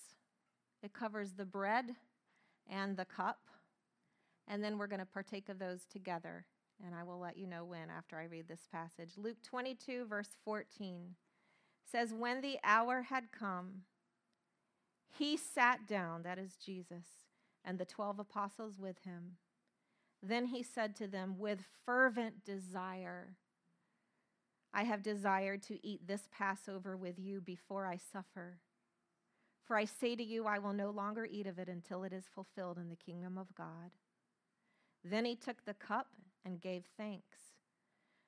It 0.82 0.92
covers 0.92 1.32
the 1.32 1.46
bread 1.46 1.86
and 2.70 2.98
the 2.98 3.06
cup. 3.06 3.40
And 4.50 4.62
then 4.62 4.78
we're 4.78 4.88
going 4.88 5.00
to 5.00 5.06
partake 5.06 5.48
of 5.48 5.60
those 5.60 5.86
together 5.86 6.46
and 6.86 6.96
I 6.96 7.04
will 7.04 7.20
let 7.20 7.38
you 7.38 7.48
know 7.48 7.66
when 7.66 7.90
after 7.90 8.18
I 8.18 8.26
read 8.26 8.48
this 8.48 8.68
passage. 8.72 9.12
Luke 9.18 9.42
22, 9.44 10.06
verse 10.06 10.30
14 10.46 11.16
says, 11.92 12.14
When 12.14 12.42
the 12.42 12.58
hour 12.64 13.04
had 13.04 13.32
come, 13.32 13.84
he 15.18 15.38
sat 15.38 15.88
down, 15.88 16.24
that 16.24 16.40
is 16.40 16.56
Jesus, 16.56 17.06
and 17.64 17.78
the 17.78 17.86
12 17.86 18.20
apostles 18.20 18.80
with 18.80 18.98
him. 19.04 19.38
Then 20.22 20.48
he 20.48 20.64
said 20.64 20.96
to 20.98 21.08
them, 21.08 21.36
With 21.38 21.66
fervent 21.86 22.46
desire, 22.46 23.36
I 24.74 24.84
have 24.84 25.04
desired 25.04 25.62
to 25.64 25.86
eat 25.86 26.08
this 26.08 26.28
Passover 26.32 26.98
with 26.98 27.20
you 27.20 27.42
before 27.42 27.86
I 27.86 27.98
suffer. 27.98 28.60
For 29.64 29.78
I 29.78 29.86
say 29.86 30.16
to 30.16 30.24
you, 30.24 30.46
I 30.46 30.60
will 30.60 30.74
no 30.74 30.90
longer 30.90 31.28
eat 31.30 31.48
of 31.48 31.60
it 31.60 31.70
until 31.70 32.04
it 32.04 32.12
is 32.12 32.26
fulfilled 32.34 32.78
in 32.78 32.90
the 32.90 32.96
kingdom 32.96 33.38
of 33.38 33.54
God. 33.56 33.92
Then 35.04 35.26
he 35.26 35.36
took 35.36 35.64
the 35.66 35.74
cup 35.74 36.08
and 36.46 36.62
gave 36.62 36.84
thanks 36.98 37.38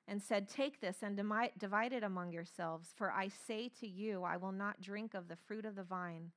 and 0.08 0.22
said, 0.22 0.48
Take 0.48 0.80
this 0.80 0.98
and 1.02 1.16
divide 1.16 1.92
it 1.92 2.02
among 2.02 2.32
yourselves, 2.32 2.88
for 2.94 3.10
I 3.10 3.28
say 3.28 3.68
to 3.80 3.86
you, 3.86 4.22
I 4.22 4.36
will 4.36 4.52
not 4.52 4.80
drink 4.80 5.14
of 5.14 5.28
the 5.28 5.36
fruit 5.36 5.64
of 5.64 5.74
the 5.74 5.82
vine 5.82 6.30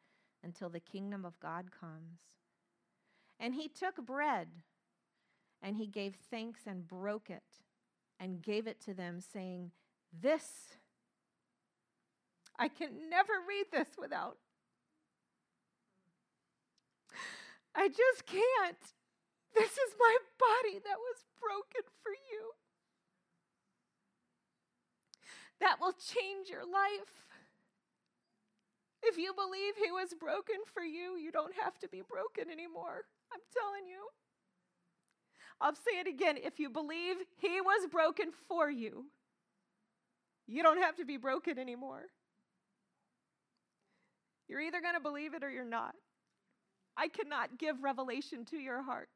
until 0.43 0.69
the 0.69 0.79
kingdom 0.79 1.25
of 1.25 1.39
God 1.39 1.69
comes. 1.79 2.19
And 3.39 3.53
he 3.53 3.67
took 3.67 4.05
bread 4.05 4.47
and 5.61 5.77
he 5.77 5.87
gave 5.87 6.15
thanks 6.31 6.61
and 6.65 6.87
broke 6.87 7.29
it 7.29 7.43
and 8.19 8.41
gave 8.41 8.67
it 8.67 8.81
to 8.81 8.93
them, 8.93 9.21
saying, 9.21 9.71
This, 10.21 10.73
I 12.57 12.67
can 12.67 13.09
never 13.09 13.33
read 13.47 13.65
this 13.71 13.89
without. 13.97 14.37
I 17.75 17.87
just 17.87 18.25
can't. 18.25 18.93
This 19.55 19.71
is 19.71 19.95
my 19.99 20.17
body 20.37 20.79
that 20.83 20.97
was 20.97 21.23
broken 21.41 21.83
for 22.03 22.11
you. 22.11 22.53
That 25.59 25.79
will 25.81 25.93
change 25.93 26.49
your 26.49 26.63
life. 26.63 27.27
If 29.01 29.17
you 29.17 29.33
believe 29.33 29.75
he 29.75 29.91
was 29.91 30.13
broken 30.13 30.57
for 30.73 30.83
you, 30.83 31.17
you 31.17 31.31
don't 31.31 31.53
have 31.61 31.77
to 31.79 31.87
be 31.87 32.01
broken 32.01 32.51
anymore. 32.51 33.05
I'm 33.33 33.41
telling 33.53 33.87
you. 33.87 34.07
I'll 35.61 35.75
say 35.75 35.99
it 35.99 36.07
again. 36.07 36.37
If 36.37 36.59
you 36.59 36.69
believe 36.69 37.17
he 37.37 37.59
was 37.61 37.87
broken 37.91 38.31
for 38.47 38.69
you, 38.69 39.05
you 40.47 40.63
don't 40.63 40.81
have 40.81 40.95
to 40.97 41.05
be 41.05 41.17
broken 41.17 41.59
anymore. 41.59 42.03
You're 44.47 44.61
either 44.61 44.81
going 44.81 44.95
to 44.95 45.01
believe 45.01 45.33
it 45.33 45.43
or 45.43 45.49
you're 45.49 45.65
not. 45.65 45.95
I 46.97 47.07
cannot 47.07 47.57
give 47.57 47.83
revelation 47.83 48.45
to 48.45 48.57
your 48.57 48.81
heart, 48.81 49.09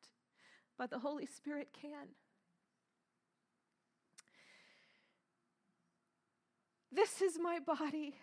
but 0.77 0.89
the 0.89 0.99
Holy 0.99 1.25
Spirit 1.25 1.69
can. 1.79 2.09
This 6.91 7.21
is 7.21 7.39
my 7.41 7.59
body, 7.59 8.15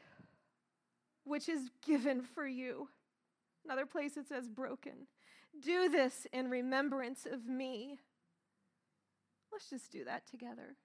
which 1.24 1.48
is 1.48 1.70
given 1.84 2.22
for 2.22 2.46
you. 2.46 2.88
Another 3.64 3.86
place 3.86 4.16
it 4.16 4.28
says 4.28 4.48
broken. 4.48 5.08
Do 5.60 5.88
this 5.88 6.26
in 6.32 6.48
remembrance 6.48 7.26
of 7.30 7.46
me. 7.46 7.98
Let's 9.50 9.68
just 9.68 9.90
do 9.90 10.04
that 10.04 10.26
together. 10.26 10.76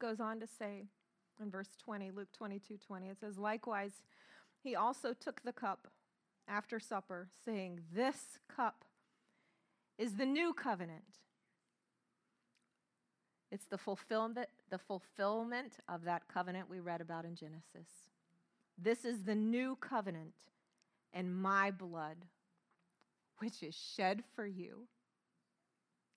Goes 0.00 0.18
on 0.20 0.40
to 0.40 0.46
say 0.46 0.86
in 1.40 1.50
verse 1.50 1.76
20, 1.84 2.10
Luke 2.10 2.32
22 2.32 2.76
20, 2.76 3.08
it 3.08 3.18
says, 3.20 3.38
Likewise, 3.38 4.02
he 4.62 4.74
also 4.74 5.12
took 5.12 5.42
the 5.42 5.52
cup 5.52 5.88
after 6.48 6.80
supper, 6.80 7.28
saying, 7.44 7.80
This 7.94 8.38
cup 8.54 8.84
is 9.98 10.16
the 10.16 10.26
new 10.26 10.52
covenant. 10.52 11.04
It's 13.52 13.66
the 13.66 13.78
fulfillment, 13.78 14.48
the 14.70 14.78
fulfillment 14.78 15.78
of 15.88 16.04
that 16.04 16.22
covenant 16.32 16.70
we 16.70 16.80
read 16.80 17.00
about 17.00 17.24
in 17.24 17.34
Genesis. 17.34 17.88
This 18.78 19.04
is 19.04 19.24
the 19.24 19.34
new 19.34 19.76
covenant 19.76 20.34
and 21.12 21.34
my 21.34 21.70
blood, 21.70 22.16
which 23.38 23.62
is 23.62 23.74
shed 23.96 24.22
for 24.34 24.46
you. 24.46 24.86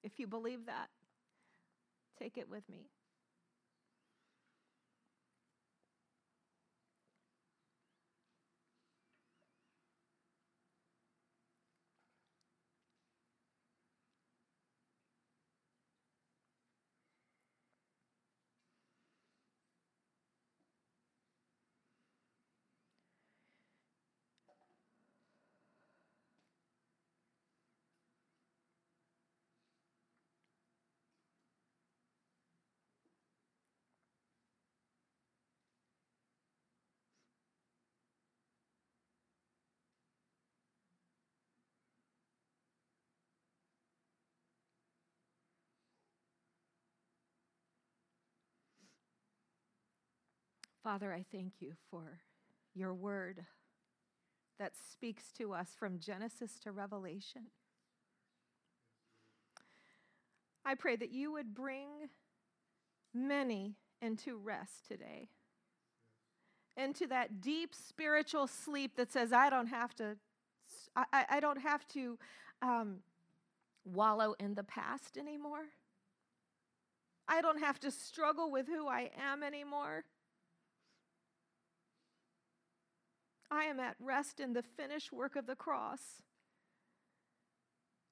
If 0.03 0.19
you 0.19 0.27
believe 0.27 0.65
that, 0.67 0.89
take 2.19 2.37
it 2.37 2.49
with 2.49 2.63
me. 2.69 2.89
Father, 50.83 51.13
I 51.13 51.23
thank 51.31 51.53
you 51.61 51.73
for 51.89 52.19
your 52.75 52.93
word 52.93 53.45
that 54.59 54.73
speaks 54.75 55.31
to 55.37 55.53
us 55.53 55.69
from 55.79 55.97
Genesis 55.97 56.59
to 56.59 56.73
Revelation. 56.73 57.43
I 60.65 60.75
pray 60.75 60.97
that 60.97 61.11
you 61.11 61.31
would 61.31 61.53
bring 61.53 61.87
many 63.13 63.75
into 64.01 64.35
rest 64.35 64.85
today, 64.85 65.29
into 66.75 67.07
that 67.07 67.39
deep 67.39 67.73
spiritual 67.73 68.47
sleep 68.47 68.97
that 68.97 69.09
says, 69.09 69.31
I 69.31 69.49
don't 69.49 69.67
have 69.67 69.95
to, 69.95 70.17
I, 70.97 71.25
I 71.29 71.39
don't 71.39 71.61
have 71.61 71.87
to 71.89 72.19
um, 72.61 72.97
wallow 73.85 74.35
in 74.37 74.55
the 74.55 74.63
past 74.63 75.17
anymore. 75.17 75.65
I 77.25 77.41
don't 77.41 77.59
have 77.59 77.79
to 77.79 77.91
struggle 77.91 78.51
with 78.51 78.67
who 78.67 78.89
I 78.89 79.11
am 79.17 79.43
anymore. 79.43 80.03
I 83.53 83.65
am 83.65 83.79
at 83.79 83.95
rest 83.99 84.39
in 84.39 84.53
the 84.53 84.63
finished 84.63 85.13
work 85.13 85.35
of 85.35 85.45
the 85.45 85.55
cross 85.55 86.23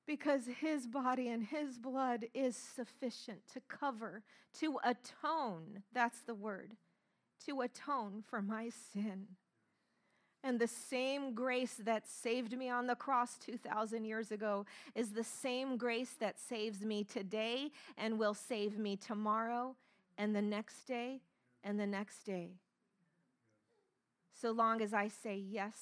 because 0.05 0.43
his 0.59 0.85
body 0.85 1.29
and 1.29 1.43
his 1.43 1.79
blood 1.79 2.27
is 2.35 2.55
sufficient 2.55 3.39
to 3.53 3.61
cover, 3.67 4.21
to 4.59 4.77
atone. 4.83 5.81
That's 5.93 6.19
the 6.21 6.35
word, 6.35 6.75
to 7.47 7.61
atone 7.61 8.23
for 8.29 8.41
my 8.41 8.69
sin. 8.93 9.27
And 10.43 10.59
the 10.59 10.67
same 10.67 11.33
grace 11.33 11.75
that 11.85 12.07
saved 12.07 12.55
me 12.55 12.69
on 12.69 12.85
the 12.85 12.95
cross 12.95 13.37
2,000 13.39 14.05
years 14.05 14.31
ago 14.31 14.65
is 14.95 15.11
the 15.11 15.23
same 15.23 15.75
grace 15.75 16.15
that 16.19 16.39
saves 16.39 16.81
me 16.81 17.03
today 17.03 17.71
and 17.97 18.19
will 18.19 18.33
save 18.35 18.77
me 18.77 18.95
tomorrow 18.95 19.75
and 20.17 20.35
the 20.35 20.41
next 20.41 20.83
day 20.83 21.21
and 21.63 21.79
the 21.79 21.87
next 21.87 22.25
day 22.25 22.51
so 24.41 24.51
long 24.51 24.81
as 24.81 24.93
I 24.93 25.09
say, 25.09 25.35
Yes, 25.37 25.75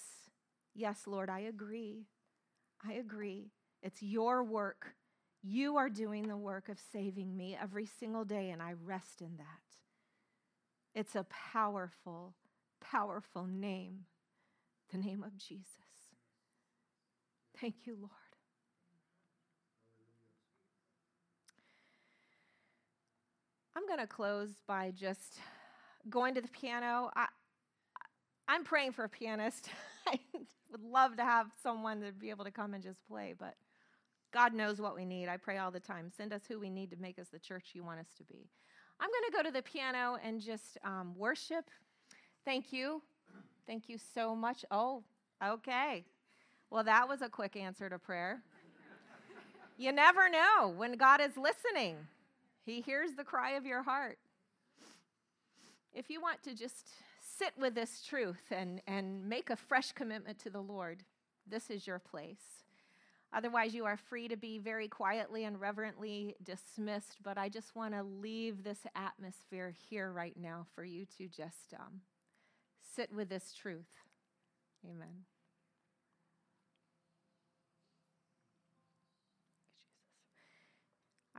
yes, 0.75 1.07
Lord, 1.07 1.29
I 1.29 1.39
agree. 1.41 2.07
I 2.87 2.93
agree. 2.93 3.51
It's 3.83 4.03
your 4.03 4.43
work. 4.43 4.95
You 5.43 5.77
are 5.77 5.89
doing 5.89 6.27
the 6.27 6.37
work 6.37 6.69
of 6.69 6.79
saving 6.93 7.35
me 7.37 7.57
every 7.61 7.85
single 7.85 8.25
day, 8.25 8.51
and 8.51 8.61
I 8.61 8.73
rest 8.85 9.21
in 9.21 9.37
that. 9.37 9.45
It's 10.99 11.15
a 11.15 11.25
powerful, 11.29 12.35
powerful 12.81 13.45
name 13.45 14.05
The 14.91 14.99
name 14.99 15.23
of 15.23 15.37
Jesus. 15.37 15.67
Thank 17.59 17.75
you, 17.85 17.95
Lord. 17.99 18.11
I'm 23.75 23.87
going 23.87 23.99
to 23.99 24.07
close 24.07 24.51
by 24.67 24.91
just 24.95 25.39
going 26.09 26.35
to 26.35 26.41
the 26.41 26.47
piano. 26.49 27.11
I, 27.15 27.27
I'm 28.49 28.63
praying 28.63 28.93
for 28.93 29.03
a 29.03 29.09
pianist. 29.09 29.69
I 30.07 30.19
would 30.71 30.81
love 30.81 31.15
to 31.17 31.23
have 31.23 31.51
someone 31.61 32.01
to 32.01 32.11
be 32.11 32.31
able 32.31 32.45
to 32.45 32.51
come 32.51 32.73
and 32.73 32.81
just 32.81 33.07
play, 33.07 33.35
but 33.37 33.53
God 34.33 34.55
knows 34.55 34.81
what 34.81 34.95
we 34.95 35.05
need. 35.05 35.29
I 35.29 35.37
pray 35.37 35.59
all 35.59 35.69
the 35.69 35.79
time. 35.79 36.11
Send 36.17 36.33
us 36.33 36.41
who 36.47 36.59
we 36.59 36.71
need 36.71 36.89
to 36.89 36.97
make 36.97 37.19
us 37.19 37.27
the 37.31 37.37
church 37.37 37.69
you 37.73 37.83
want 37.83 37.99
us 37.99 38.07
to 38.17 38.23
be. 38.23 38.49
I'm 38.99 39.09
going 39.09 39.31
to 39.31 39.37
go 39.37 39.43
to 39.43 39.51
the 39.51 39.61
piano 39.61 40.17
and 40.25 40.41
just 40.41 40.79
um, 40.83 41.13
worship. 41.15 41.69
Thank 42.43 42.73
you. 42.73 43.03
Thank 43.67 43.87
you 43.87 43.99
so 44.15 44.35
much. 44.35 44.65
Oh, 44.71 45.03
okay. 45.45 46.03
Well, 46.71 46.83
that 46.85 47.07
was 47.07 47.21
a 47.21 47.29
quick 47.29 47.55
answer 47.55 47.87
to 47.87 47.99
prayer. 47.99 48.41
you 49.77 49.91
never 49.91 50.27
know 50.27 50.73
when 50.75 50.93
God 50.93 51.21
is 51.21 51.37
listening, 51.37 51.97
He 52.65 52.81
hears 52.81 53.11
the 53.15 53.23
cry 53.23 53.51
of 53.51 53.65
your 53.67 53.83
heart. 53.83 54.17
If 55.93 56.09
you 56.09 56.19
want 56.19 56.41
to 56.43 56.55
just 56.55 56.87
sit 57.39 57.53
with 57.57 57.73
this 57.73 58.03
truth 58.05 58.51
and, 58.51 58.81
and 58.85 59.27
make 59.27 59.49
a 59.49 59.55
fresh 59.55 59.93
commitment 59.93 60.37
to 60.39 60.49
the 60.49 60.61
Lord, 60.61 61.03
this 61.47 61.69
is 61.69 61.87
your 61.87 61.99
place. 61.99 62.65
Otherwise, 63.31 63.73
you 63.73 63.85
are 63.85 63.95
free 63.95 64.27
to 64.27 64.35
be 64.35 64.57
very 64.57 64.87
quietly 64.87 65.45
and 65.45 65.61
reverently 65.61 66.35
dismissed. 66.43 67.17
But 67.23 67.37
I 67.37 67.47
just 67.47 67.75
want 67.75 67.93
to 67.93 68.03
leave 68.03 68.63
this 68.63 68.79
atmosphere 68.95 69.73
here 69.89 70.11
right 70.11 70.35
now 70.35 70.65
for 70.75 70.83
you 70.83 71.05
to 71.17 71.27
just 71.27 71.73
um, 71.79 72.01
sit 72.95 73.13
with 73.13 73.29
this 73.29 73.53
truth. 73.53 73.87
Amen. 74.83 75.25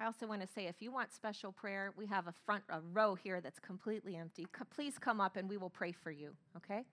I 0.01 0.07
also 0.07 0.27
want 0.27 0.41
to 0.41 0.49
say 0.49 0.67
if 0.67 0.81
you 0.81 0.91
want 0.91 1.13
special 1.13 1.53
prayer, 1.53 1.93
we 1.95 2.07
have 2.07 2.27
a 2.27 2.33
front 2.47 2.65
a 2.71 2.81
row 2.95 3.15
here 3.15 3.43
that's 3.43 3.59
completely 3.59 4.17
empty. 4.17 4.47
Please 4.75 4.99
come 4.99 5.21
up 5.21 5.37
and 5.37 5.47
we 5.47 5.59
will 5.59 5.69
pray 5.69 5.93
for 5.93 6.11
you, 6.11 6.31
okay? 6.57 6.87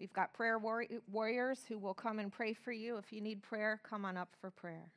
We've 0.00 0.12
got 0.12 0.34
prayer 0.34 0.58
warriors 0.58 1.60
who 1.68 1.78
will 1.78 1.94
come 1.94 2.18
and 2.18 2.32
pray 2.32 2.54
for 2.54 2.72
you. 2.72 2.96
If 2.96 3.12
you 3.12 3.20
need 3.20 3.42
prayer, 3.44 3.80
come 3.88 4.04
on 4.04 4.16
up 4.16 4.30
for 4.40 4.50
prayer. 4.50 4.90